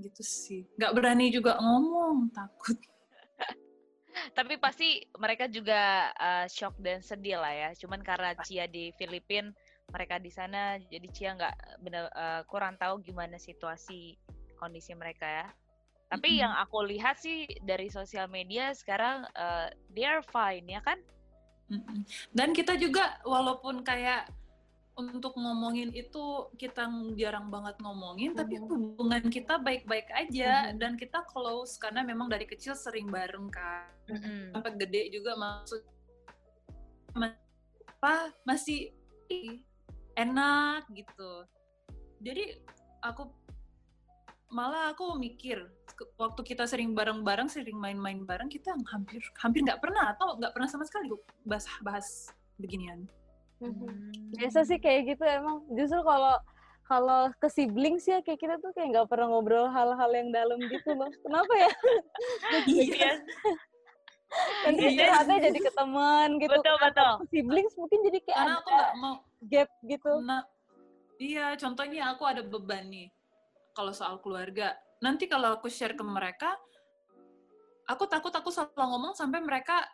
Gitu 0.00 0.22
sih. 0.24 0.62
Nggak 0.80 0.92
berani 0.96 1.28
juga 1.28 1.60
ngomong, 1.60 2.32
takut 2.32 2.78
tapi 4.38 4.56
pasti 4.58 5.02
mereka 5.18 5.50
juga 5.50 6.10
uh, 6.18 6.46
shock 6.46 6.74
dan 6.80 7.02
sedih 7.02 7.38
lah 7.38 7.52
ya. 7.52 7.70
Cuman 7.74 8.00
karena 8.00 8.34
Cia 8.42 8.66
di 8.70 8.94
Filipina, 8.94 9.50
mereka 9.90 10.16
di 10.18 10.30
sana, 10.32 10.78
jadi 10.90 11.08
Cia 11.12 11.30
nggak 11.36 11.56
benar 11.84 12.04
uh, 12.14 12.42
kurang 12.48 12.78
tahu 12.78 13.02
gimana 13.02 13.36
situasi 13.36 14.16
kondisi 14.56 14.94
mereka 14.94 15.26
ya. 15.26 15.46
Tapi 16.12 16.28
mm 16.30 16.34
-hmm. 16.36 16.42
yang 16.46 16.54
aku 16.62 16.78
lihat 16.86 17.16
sih 17.18 17.48
dari 17.64 17.90
sosial 17.90 18.30
media 18.30 18.70
sekarang 18.76 19.26
uh, 19.34 19.68
they 19.92 20.06
are 20.06 20.22
fine 20.22 20.64
ya 20.68 20.80
kan? 20.84 21.00
Dan 22.36 22.52
kita 22.52 22.76
juga 22.76 23.18
walaupun 23.24 23.80
kayak 23.82 24.28
untuk 24.94 25.34
ngomongin 25.34 25.90
itu 25.90 26.46
kita 26.54 26.86
jarang 27.18 27.50
banget 27.50 27.74
ngomongin 27.82 28.30
mm 28.30 28.38
-hmm. 28.38 28.40
tapi 28.46 28.54
hubungan 28.62 29.24
kita 29.26 29.58
baik-baik 29.58 30.06
aja 30.14 30.52
mm 30.54 30.66
-hmm. 30.70 30.78
dan 30.78 30.92
kita 30.94 31.18
close 31.26 31.74
karena 31.82 32.06
memang 32.06 32.30
dari 32.30 32.46
kecil 32.46 32.78
sering 32.78 33.10
bareng 33.10 33.50
kan 33.50 33.90
mm 34.06 34.18
-hmm. 34.18 34.42
sampai 34.54 34.72
gede 34.78 35.02
juga 35.10 35.34
maksud 35.34 35.82
apa 37.14 38.30
masih 38.46 38.94
enak 40.14 40.86
gitu 40.94 41.32
jadi 42.22 42.62
aku 43.02 43.32
malah 44.54 44.94
aku 44.94 45.18
mikir 45.18 45.66
waktu 46.14 46.40
kita 46.46 46.70
sering 46.70 46.94
bareng-bareng 46.94 47.50
sering 47.50 47.74
main-main 47.74 48.22
bareng 48.22 48.46
kita 48.46 48.70
hampir 48.86 49.18
hampir 49.42 49.66
nggak 49.66 49.82
pernah 49.82 50.14
atau 50.14 50.38
nggak 50.38 50.54
pernah 50.54 50.68
sama 50.70 50.86
sekali 50.86 51.10
bahas 51.42 51.66
bahas 51.82 52.30
beginian. 52.58 53.06
Biasa 54.34 54.66
sih 54.66 54.78
kayak 54.82 55.14
gitu 55.14 55.24
emang. 55.24 55.62
Justru 55.72 56.00
kalau 56.02 56.36
kalau 56.84 57.32
ke 57.40 57.48
sibling 57.48 57.96
sih 57.96 58.12
ya 58.12 58.20
kayak 58.20 58.40
kita 58.40 58.54
tuh 58.60 58.70
kayak 58.76 58.92
nggak 58.92 59.08
pernah 59.08 59.32
ngobrol 59.32 59.72
hal-hal 59.72 60.10
yang 60.12 60.28
dalam 60.34 60.60
gitu 60.68 60.90
loh. 60.92 61.08
Kenapa 61.24 61.52
ya? 61.56 61.72
iya. 62.68 63.12
Nanti 64.66 64.84
iya. 64.98 65.22
jadi 65.22 65.58
ke 65.60 65.72
teman 65.72 66.28
gitu. 66.42 66.50
Betul, 66.50 66.76
betul. 66.80 67.12
Ke 67.22 67.26
siblings 67.30 67.74
mungkin 67.78 67.98
jadi 68.02 68.18
kayak 68.24 68.38
Karena 68.38 68.54
aku 68.58 68.70
gak 68.74 68.92
mau 68.98 69.14
gap 69.46 69.70
gitu. 69.86 70.12
Nah, 70.24 70.42
iya, 71.22 71.46
contohnya 71.54 72.02
aku 72.12 72.22
ada 72.26 72.42
beban 72.42 72.84
nih 72.90 73.08
kalau 73.76 73.92
soal 73.94 74.18
keluarga. 74.20 74.74
Nanti 75.00 75.28
kalau 75.28 75.56
aku 75.56 75.68
share 75.68 75.94
ke 75.94 76.04
mereka, 76.04 76.56
aku 77.86 78.08
takut 78.08 78.32
aku 78.32 78.48
salah 78.48 78.88
ngomong 78.88 79.12
sampai 79.12 79.40
mereka 79.44 79.84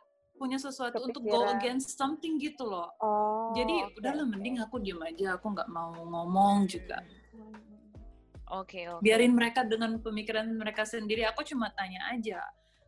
punya 0.41 0.57
sesuatu 0.57 0.97
Kepikiran. 0.97 1.13
untuk 1.13 1.23
go 1.29 1.41
against 1.53 2.01
something 2.01 2.41
gitu 2.41 2.65
loh. 2.65 2.89
Oh, 3.05 3.53
Jadi 3.53 3.77
okay, 3.85 4.01
udahlah 4.01 4.25
mending 4.25 4.57
aku 4.65 4.81
diem 4.81 4.97
aja, 5.05 5.37
aku 5.37 5.53
nggak 5.53 5.69
mau 5.69 5.93
ngomong 5.93 6.65
juga. 6.65 7.05
Oke, 8.49 8.81
okay, 8.81 8.85
okay. 8.89 9.05
Biarin 9.05 9.37
mereka 9.37 9.69
dengan 9.69 10.01
pemikiran 10.01 10.49
mereka 10.49 10.89
sendiri. 10.89 11.29
Aku 11.29 11.45
cuma 11.45 11.69
tanya 11.77 12.09
aja, 12.09 12.41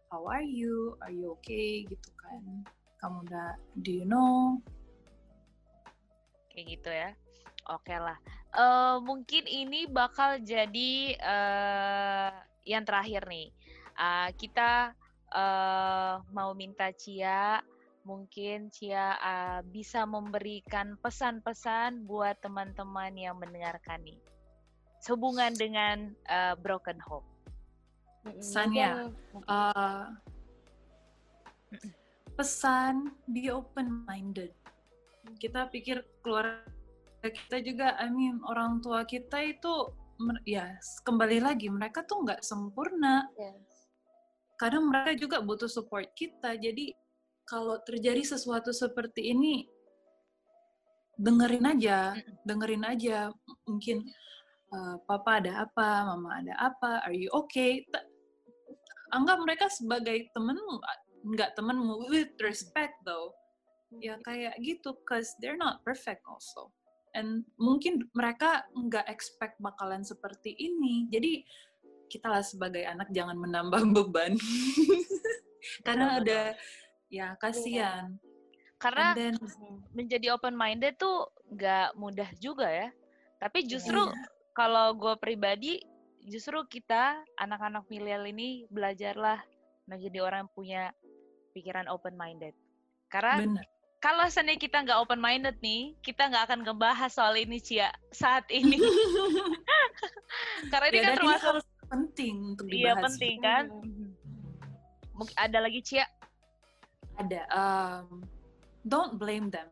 how 0.08 0.24
are 0.32 0.42
you? 0.42 0.96
Are 1.04 1.12
you 1.12 1.36
okay? 1.36 1.84
Gitu 1.84 2.10
kan. 2.16 2.64
Kamu 2.96 3.28
udah, 3.28 3.60
do 3.84 3.92
you 3.92 4.08
know? 4.08 4.56
Kayak 6.48 6.66
gitu 6.80 6.90
ya. 6.90 7.10
Oke 7.68 7.92
okay 7.92 7.98
lah. 8.00 8.18
Uh, 8.56 8.96
mungkin 9.04 9.44
ini 9.46 9.86
bakal 9.86 10.40
jadi 10.40 11.14
uh, 11.20 12.32
yang 12.64 12.82
terakhir 12.82 13.28
nih. 13.28 13.52
Uh, 13.92 14.32
kita 14.40 14.96
uh, 15.32 16.20
mau 16.30 16.52
minta 16.52 16.92
Cia 16.92 17.60
mungkin 18.02 18.68
Cia 18.74 19.16
uh, 19.18 19.60
bisa 19.66 20.04
memberikan 20.04 20.98
pesan-pesan 21.00 22.04
buat 22.06 22.38
teman-teman 22.42 23.14
yang 23.14 23.38
mendengarkan 23.38 24.02
nih 24.02 24.18
sehubungan 25.02 25.50
dengan 25.58 26.14
uh, 26.30 26.54
broken 26.58 26.98
hope. 27.02 27.26
Pesannya, 28.22 29.10
uh, 29.50 30.14
pesan 32.38 33.10
be 33.26 33.50
open 33.50 34.06
minded. 34.06 34.54
Kita 35.42 35.66
pikir 35.66 36.06
keluarga 36.22 36.62
kita 37.26 37.58
juga, 37.66 37.98
I 37.98 38.14
mean 38.14 38.38
orang 38.46 38.78
tua 38.78 39.02
kita 39.02 39.42
itu 39.42 39.90
ya 40.46 40.70
kembali 41.02 41.42
lagi 41.42 41.66
mereka 41.66 42.06
tuh 42.06 42.22
nggak 42.22 42.46
sempurna. 42.46 43.26
Yes 43.34 43.71
kadang 44.62 44.86
mereka 44.86 45.18
juga 45.18 45.42
butuh 45.42 45.66
support 45.66 46.06
kita. 46.14 46.54
Jadi 46.54 46.94
kalau 47.42 47.82
terjadi 47.82 48.22
sesuatu 48.22 48.70
seperti 48.70 49.34
ini, 49.34 49.66
dengerin 51.18 51.66
aja, 51.66 52.14
dengerin 52.46 52.86
aja. 52.86 53.34
Mungkin 53.66 54.06
uh, 54.70 55.02
papa 55.02 55.42
ada 55.42 55.66
apa, 55.66 56.14
mama 56.14 56.38
ada 56.38 56.54
apa, 56.62 57.02
are 57.02 57.16
you 57.18 57.26
okay? 57.34 57.82
Anggap 59.10 59.42
mereka 59.42 59.66
sebagai 59.66 60.30
temenmu, 60.30 60.78
nggak 61.34 61.58
temenmu 61.58 62.06
with 62.06 62.30
respect 62.38 62.94
though. 63.02 63.34
Ya 63.98 64.16
kayak 64.22 64.56
gitu, 64.62 64.94
cause 65.04 65.34
they're 65.42 65.58
not 65.58 65.82
perfect 65.82 66.22
also. 66.24 66.70
And 67.12 67.44
mungkin 67.60 68.08
mereka 68.16 68.64
nggak 68.72 69.04
expect 69.10 69.60
bakalan 69.60 70.00
seperti 70.00 70.56
ini. 70.56 71.12
Jadi 71.12 71.44
kita 72.12 72.28
lah 72.28 72.44
sebagai 72.44 72.84
anak 72.84 73.08
jangan 73.08 73.40
menambah 73.40 73.80
beban. 73.96 74.36
Karena 75.80 76.20
ada 76.20 76.52
ya 77.08 77.32
kasihan. 77.40 78.12
Karena 78.76 79.14
then, 79.16 79.38
menjadi 79.96 80.36
open 80.36 80.52
minded 80.52 81.00
tuh 81.00 81.32
nggak 81.48 81.96
mudah 81.96 82.28
juga 82.36 82.68
ya. 82.68 82.88
Tapi 83.40 83.64
justru 83.64 83.98
yeah. 83.98 84.28
kalau 84.52 84.92
gue 84.92 85.14
pribadi, 85.16 85.80
justru 86.28 86.60
kita 86.68 87.22
anak-anak 87.40 87.86
milenial 87.88 88.26
ini 88.28 88.66
belajarlah 88.68 89.40
menjadi 89.86 90.18
orang 90.22 90.46
yang 90.46 90.52
punya 90.52 90.82
pikiran 91.54 91.86
open 91.88 92.18
minded. 92.18 92.54
Karena 93.06 93.38
Bener. 93.38 93.64
kalau 94.02 94.26
seandainya 94.26 94.58
kita 94.58 94.82
nggak 94.82 94.98
open 94.98 95.22
minded 95.22 95.56
nih, 95.62 95.94
kita 96.02 96.26
nggak 96.26 96.50
akan 96.50 96.60
ngebahas 96.66 97.10
soal 97.10 97.38
ini 97.38 97.62
Cia 97.62 97.94
saat 98.10 98.46
ini. 98.50 98.82
Karena 100.72 100.86
ini 100.90 100.98
ya, 100.98 101.04
kan 101.06 101.14
termasuk 101.22 101.71
penting 101.92 102.56
untuk 102.56 102.66
dibahas. 102.72 102.96
Iya 102.96 103.04
penting 103.04 103.36
kan. 103.44 103.64
Hmm. 103.68 104.08
Mungkin 105.12 105.36
ada 105.36 105.58
lagi 105.60 105.80
Cia? 105.84 106.08
Ada. 107.20 107.42
Um, 107.52 108.24
don't 108.88 109.20
blame 109.20 109.52
them. 109.52 109.68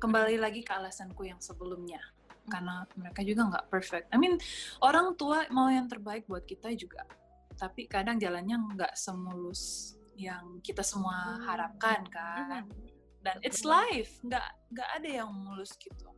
Kembali 0.00 0.40
lagi 0.40 0.64
ke 0.64 0.72
alasanku 0.72 1.28
yang 1.28 1.36
sebelumnya. 1.44 2.00
Karena 2.48 2.88
mereka 2.96 3.20
juga 3.20 3.52
nggak 3.52 3.66
perfect. 3.68 4.08
I 4.08 4.16
mean, 4.16 4.40
orang 4.80 5.12
tua 5.20 5.44
mau 5.52 5.68
yang 5.68 5.84
terbaik 5.84 6.24
buat 6.24 6.48
kita 6.48 6.72
juga. 6.72 7.04
Tapi 7.60 7.84
kadang 7.84 8.16
jalannya 8.16 8.56
nggak 8.56 8.96
semulus 8.96 9.92
yang 10.16 10.64
kita 10.64 10.80
semua 10.80 11.36
hmm. 11.36 11.44
harapkan 11.44 12.00
kan. 12.08 12.64
Hmm. 12.64 12.88
Dan 13.20 13.36
it's 13.44 13.68
life, 13.68 14.16
nggak 14.24 14.48
nggak 14.72 14.90
ada 14.96 15.08
yang 15.20 15.28
mulus 15.28 15.76
gitu. 15.76 16.08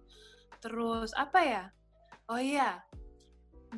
Terus 0.62 1.10
apa 1.18 1.42
ya? 1.42 1.64
Oh 2.30 2.38
iya, 2.38 2.78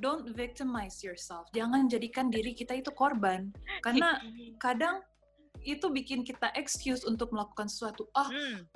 don't 0.01 0.35
victimize 0.35 1.03
yourself. 1.05 1.47
Jangan 1.55 1.87
jadikan 1.87 2.33
diri 2.33 2.55
kita 2.55 2.79
itu 2.79 2.91
korban. 2.95 3.51
Karena 3.83 4.19
kadang 4.65 5.03
itu 5.65 5.89
bikin 5.89 6.23
kita 6.23 6.53
excuse 6.55 7.03
untuk 7.09 7.33
melakukan 7.33 7.67
sesuatu. 7.67 8.07
Ah, 8.13 8.29
hmm. 8.29 8.69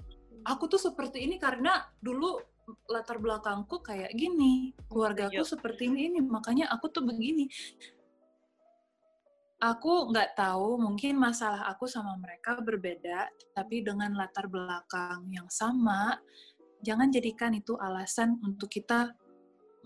aku 0.49 0.67
tuh 0.71 0.81
seperti 0.81 1.27
ini 1.27 1.37
karena 1.37 1.85
dulu 2.01 2.41
latar 2.89 3.17
belakangku 3.21 3.81
kayak 3.81 4.13
gini, 4.13 4.77
keluarga 4.89 5.33
aku 5.33 5.45
seperti 5.45 5.89
ini, 5.89 6.13
ini, 6.13 6.21
makanya 6.21 6.69
aku 6.69 6.93
tuh 6.93 7.05
begini. 7.05 7.49
Aku 9.59 10.13
nggak 10.15 10.39
tahu, 10.39 10.79
mungkin 10.79 11.19
masalah 11.19 11.67
aku 11.67 11.91
sama 11.91 12.15
mereka 12.15 12.61
berbeda, 12.63 13.27
tapi 13.57 13.83
dengan 13.83 14.15
latar 14.15 14.47
belakang 14.47 15.27
yang 15.35 15.51
sama, 15.51 16.15
jangan 16.85 17.11
jadikan 17.11 17.51
itu 17.57 17.75
alasan 17.75 18.39
untuk 18.45 18.71
kita 18.71 19.11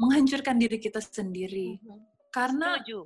menghancurkan 0.02 0.58
diri 0.58 0.82
kita 0.82 0.98
sendiri. 0.98 1.78
Mm 1.78 1.86
-hmm. 1.86 2.00
Karena 2.34 2.82
Setuju. 2.82 3.00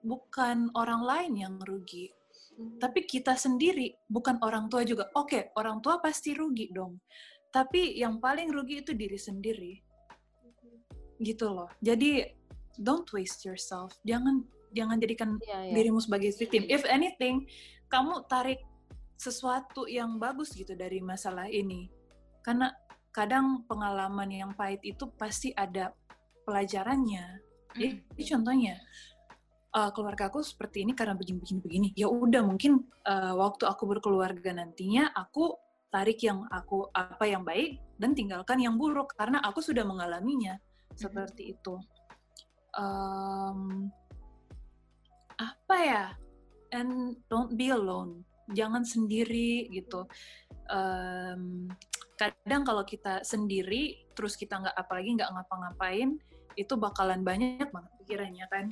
bukan 0.00 0.72
orang 0.72 1.02
lain 1.04 1.32
yang 1.36 1.54
rugi, 1.60 2.08
mm 2.08 2.56
-hmm. 2.56 2.78
tapi 2.80 3.04
kita 3.04 3.36
sendiri, 3.36 3.92
bukan 4.08 4.40
orang 4.40 4.72
tua 4.72 4.88
juga. 4.88 5.12
Oke, 5.12 5.36
okay, 5.36 5.42
orang 5.60 5.84
tua 5.84 6.00
pasti 6.00 6.32
rugi 6.32 6.72
dong. 6.72 6.96
Tapi 7.52 8.00
yang 8.00 8.22
paling 8.22 8.48
rugi 8.48 8.80
itu 8.80 8.96
diri 8.96 9.20
sendiri. 9.20 9.72
Mm 9.76 10.48
-hmm. 10.48 10.76
Gitu 11.20 11.46
loh. 11.52 11.68
Jadi 11.84 12.24
don't 12.80 13.04
waste 13.12 13.44
yourself. 13.44 13.92
Jangan 14.08 14.48
jangan 14.72 14.96
jadikan 14.96 15.36
yeah, 15.44 15.68
yeah. 15.68 15.74
dirimu 15.76 16.00
sebagai 16.00 16.32
victim. 16.38 16.64
If 16.70 16.86
anything, 16.88 17.44
kamu 17.92 18.24
tarik 18.30 18.62
sesuatu 19.20 19.84
yang 19.84 20.16
bagus 20.16 20.56
gitu 20.56 20.72
dari 20.72 21.04
masalah 21.04 21.50
ini. 21.52 21.92
Karena 22.40 22.72
kadang 23.10 23.66
pengalaman 23.66 24.30
yang 24.30 24.50
pahit 24.54 24.80
itu 24.86 25.10
pasti 25.18 25.50
ada 25.54 25.94
pelajarannya. 26.46 27.42
Jadi 27.74 28.22
mm. 28.22 28.28
contohnya 28.34 28.74
uh, 29.74 29.90
keluarga 29.94 30.30
aku 30.30 30.42
seperti 30.42 30.82
ini 30.86 30.92
karena 30.94 31.14
begini-begini 31.14 31.60
begini. 31.62 31.88
Ya 31.94 32.06
udah 32.10 32.42
mungkin 32.42 32.86
uh, 33.06 33.34
waktu 33.38 33.66
aku 33.66 33.86
berkeluarga 33.86 34.50
nantinya 34.54 35.10
aku 35.14 35.54
tarik 35.90 36.22
yang 36.22 36.46
aku 36.54 36.86
apa 36.94 37.26
yang 37.26 37.42
baik 37.42 37.82
dan 37.98 38.14
tinggalkan 38.14 38.62
yang 38.62 38.78
buruk 38.78 39.10
karena 39.18 39.42
aku 39.42 39.58
sudah 39.58 39.82
mengalaminya 39.82 40.58
mm. 40.58 40.98
seperti 40.98 41.54
itu. 41.58 41.78
Um, 42.78 43.90
apa 45.38 45.76
ya? 45.82 46.04
And 46.70 47.18
don't 47.26 47.58
be 47.58 47.74
alone. 47.74 48.22
Jangan 48.54 48.86
sendiri 48.86 49.66
gitu. 49.74 50.06
Um, 50.70 51.66
kadang 52.20 52.62
kalau 52.68 52.84
kita 52.84 53.24
sendiri 53.24 53.96
terus 54.12 54.36
kita 54.36 54.60
nggak 54.60 54.76
apalagi 54.76 55.16
nggak 55.16 55.32
ngapa-ngapain 55.32 56.20
itu 56.60 56.76
bakalan 56.76 57.24
banyak 57.24 57.64
banget 57.72 57.92
pikirannya 58.04 58.46
kan. 58.52 58.66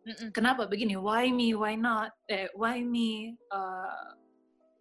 Mm-mm. 0.00 0.32
kenapa? 0.34 0.66
Begini 0.66 0.98
why 0.98 1.30
me 1.30 1.54
why 1.54 1.78
not? 1.78 2.10
Eh 2.26 2.50
why 2.58 2.82
me 2.82 3.36
uh, 3.52 4.16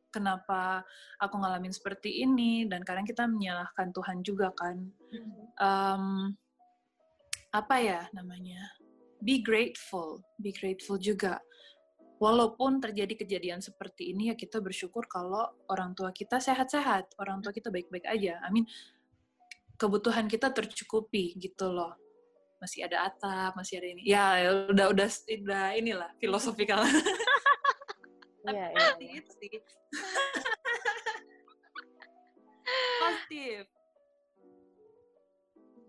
kenapa 0.10 0.82
aku 1.22 1.38
ngalamin 1.38 1.70
seperti 1.70 2.26
ini? 2.26 2.66
Dan 2.66 2.82
kadang 2.82 3.06
kita 3.06 3.30
menyalahkan 3.30 3.94
Tuhan 3.94 4.26
juga 4.26 4.50
kan. 4.58 4.90
Um, 5.62 6.34
apa 7.54 7.76
ya 7.78 8.02
namanya? 8.16 8.64
Be 9.20 9.44
grateful 9.44 10.24
be 10.40 10.56
grateful 10.56 10.96
juga 10.96 11.44
walaupun 12.20 12.84
terjadi 12.84 13.16
kejadian 13.16 13.64
seperti 13.64 14.12
ini 14.12 14.30
ya 14.30 14.36
kita 14.36 14.60
bersyukur 14.60 15.08
kalau 15.08 15.48
orang 15.72 15.96
tua 15.96 16.12
kita 16.12 16.38
sehat-sehat, 16.38 17.16
orang 17.18 17.40
tua 17.40 17.56
kita 17.56 17.72
baik-baik 17.72 18.06
aja. 18.06 18.44
Amin. 18.44 18.68
Kebutuhan 19.80 20.28
kita 20.28 20.52
tercukupi 20.52 21.40
gitu 21.40 21.72
loh. 21.72 21.96
Masih 22.60 22.84
ada 22.84 23.08
atap, 23.08 23.56
masih 23.56 23.80
ada 23.80 23.88
ini. 23.88 24.04
Ya, 24.04 24.36
ya 24.36 24.50
udah 24.68 24.92
udah 24.92 25.08
udah 25.08 25.66
inilah 25.80 26.12
filosofikal. 26.20 26.84
Iya, 28.50 28.72
iya. 28.72 29.20
Itu 29.20 29.32
sih. 29.36 29.52
Positif. 33.04 33.64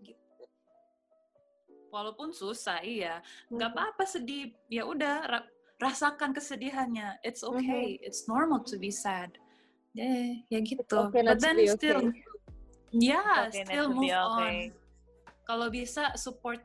Gitu. 0.03 0.43
Walaupun 1.89 2.35
susah, 2.35 2.83
iya. 2.83 3.23
Nggak 3.47 3.71
apa-apa 3.71 4.03
sedih. 4.03 4.51
Ya 4.67 4.83
udah, 4.83 5.25
rasakan 5.81 6.31
kesedihannya. 6.37 7.19
It's 7.25 7.41
mm-hmm. 7.41 7.57
okay. 7.57 7.85
Mm 7.85 7.97
-hmm. 7.97 8.07
It's 8.07 8.21
normal 8.29 8.61
to 8.69 8.77
be 8.77 8.93
sad. 8.93 9.33
Yeah, 9.91 10.39
ya 10.47 10.59
gitu. 10.63 10.87
okay 10.87 11.19
But 11.19 11.43
then 11.43 11.59
still, 11.67 12.15
okay. 12.15 12.23
yeah, 12.95 13.51
okay 13.51 13.67
still 13.67 13.91
move 13.91 14.07
okay. 14.07 14.15
on. 14.15 14.53
Kalau 15.43 15.67
bisa 15.67 16.15
support 16.15 16.63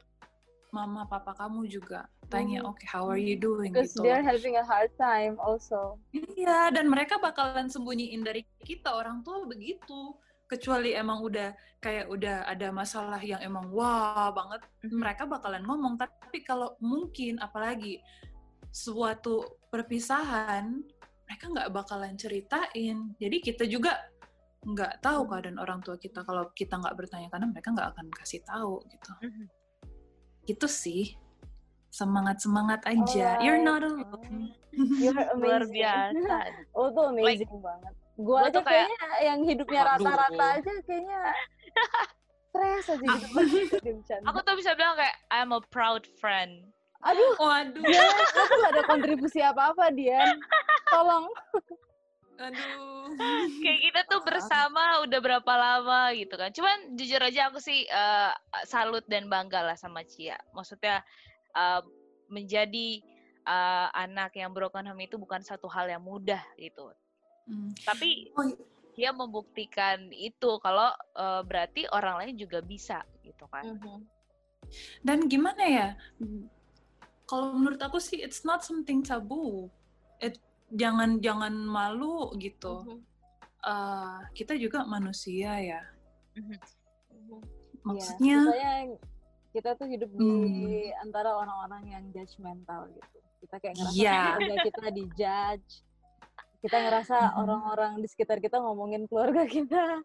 mama 0.71 1.09
papa 1.11 1.35
kamu 1.35 1.67
juga. 1.67 2.07
Tanya, 2.27 2.63
mm 2.63 2.65
-hmm. 2.67 2.71
okay, 2.75 2.87
how 2.91 3.07
are 3.07 3.19
you 3.19 3.35
doing? 3.39 3.75
Because 3.75 3.95
gitu. 3.95 4.07
they're 4.07 4.23
having 4.23 4.59
a 4.59 4.67
hard 4.67 4.91
time 4.99 5.39
also. 5.43 5.99
Iya, 6.15 6.75
dan 6.75 6.87
mereka 6.91 7.19
bakalan 7.19 7.67
sembunyiin 7.67 8.23
dari 8.23 8.47
kita 8.63 8.95
orang 8.95 9.23
tua 9.27 9.47
begitu. 9.47 10.15
Kecuali 10.47 10.95
emang 10.95 11.23
udah 11.27 11.55
kayak 11.83 12.07
udah 12.07 12.47
ada 12.47 12.71
masalah 12.71 13.19
yang 13.19 13.43
emang 13.43 13.71
wah 13.75 14.31
banget, 14.31 14.63
mm 14.63 14.87
-hmm. 14.87 14.99
mereka 15.03 15.23
bakalan 15.27 15.63
ngomong. 15.67 15.99
Tapi 15.99 16.43
kalau 16.47 16.79
mungkin 16.79 17.43
apalagi 17.43 17.99
suatu 18.77 19.57
perpisahan 19.73 20.85
mereka 21.25 21.45
nggak 21.49 21.73
bakalan 21.73 22.13
ceritain. 22.21 23.17
Jadi 23.17 23.37
kita 23.41 23.65
juga 23.65 23.97
nggak 24.69 25.01
tahu 25.01 25.25
hmm. 25.25 25.31
keadaan 25.33 25.59
orang 25.59 25.81
tua 25.81 25.97
kita 25.97 26.21
kalau 26.29 26.53
kita 26.53 26.77
nggak 26.77 26.93
bertanya 26.93 27.33
karena 27.33 27.49
mereka 27.49 27.73
nggak 27.73 27.89
akan 27.97 28.07
kasih 28.13 28.45
tahu 28.45 28.85
gitu. 28.93 29.13
Mm-hmm. 29.25 29.47
gitu 30.45 30.69
sih. 30.69 31.17
Semangat 31.89 32.45
semangat 32.45 32.85
aja. 32.85 33.41
Oh, 33.41 33.43
you're 33.43 33.63
not 33.65 33.81
alone. 33.81 34.53
You're 35.01 35.17
amazing. 35.17 35.41
luar 35.41 35.63
biasa. 35.65 36.37
Oh 36.77 36.93
tuh 36.93 37.09
amazing 37.09 37.49
like, 37.49 37.65
banget. 37.65 37.95
Gua 38.21 38.39
aja 38.45 38.61
kayak, 38.61 38.69
kayaknya 38.69 39.05
yang 39.25 39.41
hidupnya 39.49 39.81
rata-rata 39.89 40.47
aja 40.61 40.73
kayaknya 40.85 41.21
stres 42.53 42.87
aja 42.93 43.09
gitu. 43.49 43.77
Aku 44.29 44.39
tuh 44.45 44.55
bisa 44.61 44.77
bilang 44.77 45.01
kayak 45.01 45.17
I'm 45.33 45.57
a 45.57 45.65
proud 45.73 46.05
friend 46.21 46.76
Aduh, 47.07 47.33
waduh. 47.39 47.83
Dian, 47.83 48.17
aku 48.35 48.55
gak 48.63 48.73
ada 48.75 48.83
kontribusi 48.87 49.39
apa-apa, 49.39 49.95
Dian. 49.95 50.43
Tolong. 50.91 51.27
Aduh. 52.37 53.17
Kayak 53.63 53.81
kita 53.81 54.01
tuh 54.11 54.21
bersama 54.27 55.01
udah 55.07 55.21
berapa 55.23 55.53
lama 55.57 56.13
gitu 56.13 56.35
kan. 56.37 56.51
Cuman 56.53 56.99
jujur 56.99 57.23
aja 57.23 57.49
aku 57.49 57.63
sih 57.63 57.87
uh, 57.89 58.35
salut 58.67 59.07
dan 59.09 59.31
bangga 59.31 59.63
lah 59.63 59.79
sama 59.79 60.05
Cia. 60.05 60.37
Maksudnya 60.53 61.01
uh, 61.57 61.81
menjadi 62.29 63.01
uh, 63.47 63.89
anak 63.95 64.37
yang 64.37 64.53
broken 64.53 64.85
home 64.85 65.07
itu 65.07 65.17
bukan 65.17 65.41
satu 65.41 65.71
hal 65.71 65.89
yang 65.89 66.05
mudah 66.05 66.43
gitu. 66.61 66.93
Hmm. 67.47 67.73
Tapi 67.87 68.35
oh, 68.35 68.45
iya. 68.51 68.57
dia 68.99 69.11
membuktikan 69.15 70.11
itu 70.13 70.59
kalau 70.61 70.93
uh, 71.17 71.41
berarti 71.47 71.89
orang 71.95 72.21
lain 72.21 72.35
juga 72.37 72.61
bisa 72.61 73.01
gitu 73.23 73.47
kan. 73.49 73.65
Mm 73.65 73.79
-hmm 73.81 74.17
Dan 75.05 75.31
gimana 75.31 75.63
ya? 75.63 75.89
Kalau 77.27 77.51
menurut 77.53 77.83
aku 77.83 77.99
sih 77.99 78.23
it's 78.23 78.47
not 78.47 78.63
something 78.63 79.03
taboo. 79.03 79.67
It 80.23 80.39
jangan 80.71 81.19
jangan 81.19 81.53
malu 81.53 82.31
gitu. 82.39 82.87
Mhm. 82.87 83.03
Uh, 83.67 84.23
kita 84.31 84.55
juga 84.55 84.87
manusia 84.87 85.59
ya. 85.59 85.83
Mhm. 86.39 86.55
Mhm. 87.11 87.39
Maksudnya 87.83 88.39
Ya, 88.55 88.75
kita 89.51 89.75
tuh 89.75 89.91
hidup 89.91 90.11
di 90.15 90.23
Hmm. 90.23 91.03
antara 91.03 91.35
orang-orang 91.35 91.83
yang 91.91 92.05
judgmental 92.15 92.87
gitu. 92.95 93.19
Kita 93.43 93.55
kayak 93.59 93.75
ngerasa 93.75 93.95
Iya. 93.99 94.19
keluarga 94.39 94.57
kita 94.63 94.87
dijudge. 94.91 95.71
Kita 96.63 96.77
ngerasa 96.83 97.17
Mhm. 97.21 97.35
orang-orang 97.43 97.93
di 97.99 98.07
sekitar 98.07 98.39
kita 98.39 98.63
ngomongin 98.63 99.07
keluarga 99.11 99.43
kita. 99.47 100.03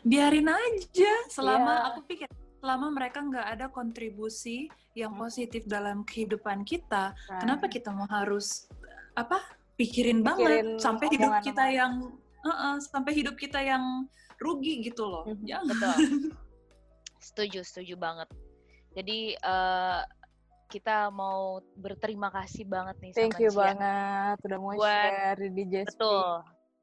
biarin 0.00 0.48
aja 0.48 1.12
selama 1.28 1.72
Iya. 1.76 1.86
aku 1.92 2.00
pikir 2.08 2.28
selama 2.64 2.88
mereka 2.88 3.20
nggak 3.20 3.46
ada 3.46 3.66
kontribusi 3.68 4.72
yang 4.96 5.12
Hmm. 5.12 5.28
positif 5.28 5.68
dalam 5.68 6.00
kehidupan 6.00 6.64
kita, 6.64 7.12
Nah, 7.12 7.36
kenapa 7.36 7.68
kita 7.68 7.92
mau 7.92 8.08
harus 8.08 8.64
apa 9.12 9.36
pikirin, 9.76 10.24
Pikirin 10.24 10.24
banget 10.24 10.80
sampai 10.80 11.06
hidup 11.12 11.32
kita 11.44 11.64
yang 11.68 11.92
uh-uh, 12.40 12.80
sampai 12.80 13.12
hidup 13.12 13.36
kita 13.36 13.60
yang 13.60 14.08
rugi 14.40 14.80
gitu 14.82 15.04
loh. 15.04 15.28
Mhm. 15.28 15.44
Jangan. 15.44 15.66
Betul. 15.68 15.94
Setuju, 17.24 17.60
setuju 17.62 17.96
banget. 17.96 18.28
Jadi 18.92 19.32
eh, 19.32 20.00
kita 20.66 21.08
mau 21.08 21.56
berterima 21.74 22.28
kasih 22.28 22.64
banget 22.64 22.96
nih 23.00 23.12
Thank 23.12 23.32
sama 23.34 23.42
you 23.42 23.50
Cia. 23.50 23.60
banget 23.62 24.36
udah 24.40 24.58
mau 24.58 24.72
Buat- 24.72 24.88
share 25.08 25.40
di 25.42 25.64
Speak. 25.64 25.84
Betul. 25.90 26.28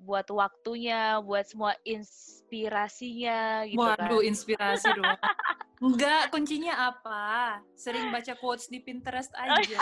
Buat 0.02 0.28
waktunya, 0.32 1.02
buat 1.22 1.46
semua 1.46 1.74
inspirasinya 1.84 3.40
gitu 3.66 3.78
Waduh, 3.80 4.18
kan. 4.18 4.26
inspirasi 4.26 4.88
dong. 4.92 5.06
Enggak, 5.82 6.30
kuncinya 6.30 6.94
apa? 6.94 7.58
Sering 7.74 8.14
baca 8.14 8.38
quotes 8.38 8.70
di 8.70 8.78
Pinterest 8.80 9.34
aja. 9.34 9.58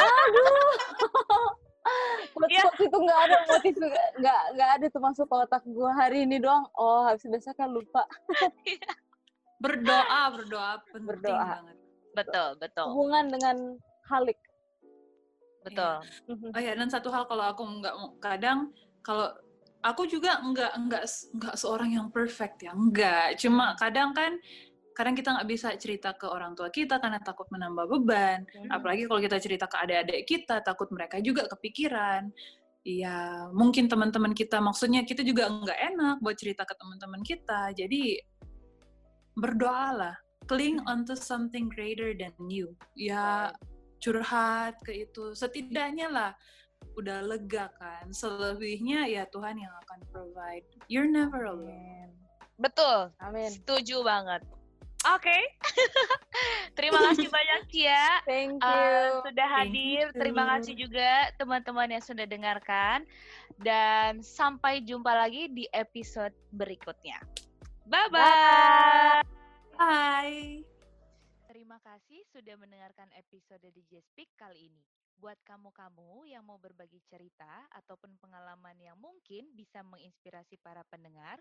Quotes 2.29 2.51
Iya. 2.53 2.61
quotes 2.61 2.81
itu 2.85 2.97
nggak 2.97 3.19
ada 3.25 3.37
motif 3.49 3.73
nggak 4.19 4.41
nggak 4.53 4.69
ada 4.77 4.85
tuh 4.87 5.01
masuk 5.01 5.25
ke 5.25 5.35
otak 5.37 5.63
gua 5.65 5.89
hari 5.91 6.23
ini 6.23 6.37
doang. 6.37 6.67
Oh 6.77 7.03
habis 7.03 7.25
besok 7.25 7.55
kan 7.55 7.67
lupa. 7.67 8.05
Berdoa, 9.59 10.21
berdoa 10.31 10.79
penting 10.87 11.19
Berdoa. 11.19 11.59
banget. 11.59 11.75
Betul, 12.15 12.49
betul, 12.57 12.85
Hubungan 12.93 13.25
dengan 13.27 13.57
Halik. 14.07 14.39
betul. 15.59 15.99
Oh 16.49 16.61
ya, 16.61 16.71
dan 16.73 16.87
satu 16.87 17.11
hal 17.11 17.27
kalau 17.27 17.43
aku 17.43 17.67
nggak 17.67 17.91
kadang 18.17 18.71
kalau 19.03 19.27
aku 19.81 20.07
juga 20.07 20.39
nggak 20.39 20.71
nggak 20.87 21.03
nggak 21.35 21.55
seorang 21.59 21.91
yang 21.91 22.07
perfect 22.07 22.63
ya, 22.63 22.71
nggak. 22.71 23.35
Cuma 23.35 23.75
kadang 23.75 24.15
kan 24.15 24.39
kadang 24.99 25.15
kita 25.15 25.31
nggak 25.31 25.47
bisa 25.47 25.71
cerita 25.79 26.11
ke 26.11 26.27
orang 26.27 26.59
tua 26.59 26.67
kita 26.67 26.99
karena 26.99 27.23
takut 27.23 27.47
menambah 27.47 27.87
beban. 27.87 28.43
Mhm. 28.43 28.67
Apalagi 28.67 29.07
kalau 29.07 29.23
kita 29.23 29.39
cerita 29.39 29.63
ke 29.71 29.79
adik-adik 29.79 30.27
kita, 30.27 30.59
takut 30.59 30.91
mereka 30.91 31.23
juga 31.23 31.47
kepikiran. 31.47 32.27
Iya, 32.83 33.47
mungkin 33.55 33.87
teman-teman 33.87 34.35
kita 34.35 34.59
maksudnya 34.59 35.07
kita 35.07 35.23
juga 35.23 35.47
nggak 35.47 35.79
enak 35.95 36.15
buat 36.19 36.35
cerita 36.35 36.67
ke 36.67 36.75
teman-teman 36.75 37.23
kita. 37.23 37.71
Jadi 37.79 38.19
berdoalah, 39.39 40.19
cling 40.51 40.83
onto 40.83 41.15
something 41.15 41.71
greater 41.71 42.11
than 42.11 42.35
you. 42.51 42.75
Ya 42.99 43.55
curhat 44.03 44.83
ke 44.83 45.07
itu, 45.07 45.31
setidaknya 45.31 46.11
lah 46.11 46.31
udah 46.99 47.23
lega 47.23 47.71
kan. 47.79 48.11
Selebihnya 48.11 49.07
ya 49.07 49.23
Tuhan 49.31 49.63
yang 49.63 49.71
akan 49.87 49.99
provide. 50.11 50.67
You're 50.91 51.07
never 51.07 51.47
alone. 51.47 52.11
Betul. 52.59 53.15
Amin. 53.23 53.47
Setuju 53.47 54.03
banget. 54.03 54.43
Oke. 55.07 55.37
Terima 56.77 56.99
kasih 57.07 57.31
banyak 57.31 57.61
Cia. 57.71 58.19
Thank 58.27 58.59
Eh, 58.59 58.67
you. 58.67 59.23
sudah 59.23 59.47
Thank 59.47 59.71
hadir. 59.71 60.03
Terima 60.11 60.43
you. 60.43 60.49
kasih 60.51 60.73
juga 60.75 61.09
teman-teman 61.39 61.87
yang 61.87 62.03
sudah 62.03 62.27
dengarkan. 62.27 63.07
Dan 63.55 64.19
sampai 64.19 64.83
jumpa 64.83 65.11
lagi 65.11 65.47
di 65.47 65.63
episode 65.71 66.35
berikutnya. 66.51 67.19
Bye-bye. 67.87 69.23
Bye. 69.73 70.63
Terima 71.47 71.79
kasih 71.79 72.19
sudah 72.29 72.55
mendengarkan 72.59 73.07
episode 73.15 73.63
DJ 73.71 74.03
Speak 74.03 74.29
kali 74.35 74.67
ini. 74.67 74.83
Buat 75.15 75.39
kamu-kamu 75.43 76.27
yang 76.27 76.43
mau 76.43 76.55
berbagi 76.55 76.99
cerita 77.07 77.67
ataupun 77.75 78.15
pengalaman 78.19 78.75
yang 78.79 78.95
mungkin 78.95 79.51
bisa 79.51 79.83
menginspirasi 79.83 80.55
para 80.59 80.83
pendengar, 80.87 81.39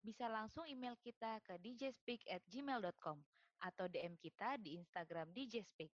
bisa 0.00 0.26
langsung 0.26 0.64
email 0.64 0.96
kita 1.00 1.40
ke 1.44 1.60
djspeak@gmail.com 1.60 3.18
atau 3.60 3.86
DM 3.88 4.16
kita 4.16 4.56
di 4.56 4.80
Instagram 4.80 5.28
DJ 5.36 5.60
Speak. 5.64 5.92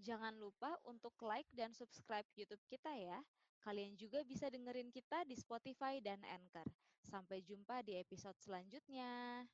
Jangan 0.00 0.36
lupa 0.36 0.76
untuk 0.84 1.16
like 1.24 1.48
dan 1.54 1.72
subscribe 1.72 2.26
YouTube 2.36 2.60
kita 2.68 2.92
ya. 2.92 3.22
Kalian 3.64 3.96
juga 3.96 4.20
bisa 4.28 4.52
dengerin 4.52 4.92
kita 4.92 5.24
di 5.24 5.38
Spotify 5.40 5.96
dan 6.04 6.20
Anchor. 6.28 6.68
Sampai 7.00 7.40
jumpa 7.40 7.80
di 7.80 7.96
episode 7.96 8.36
selanjutnya. 8.44 9.44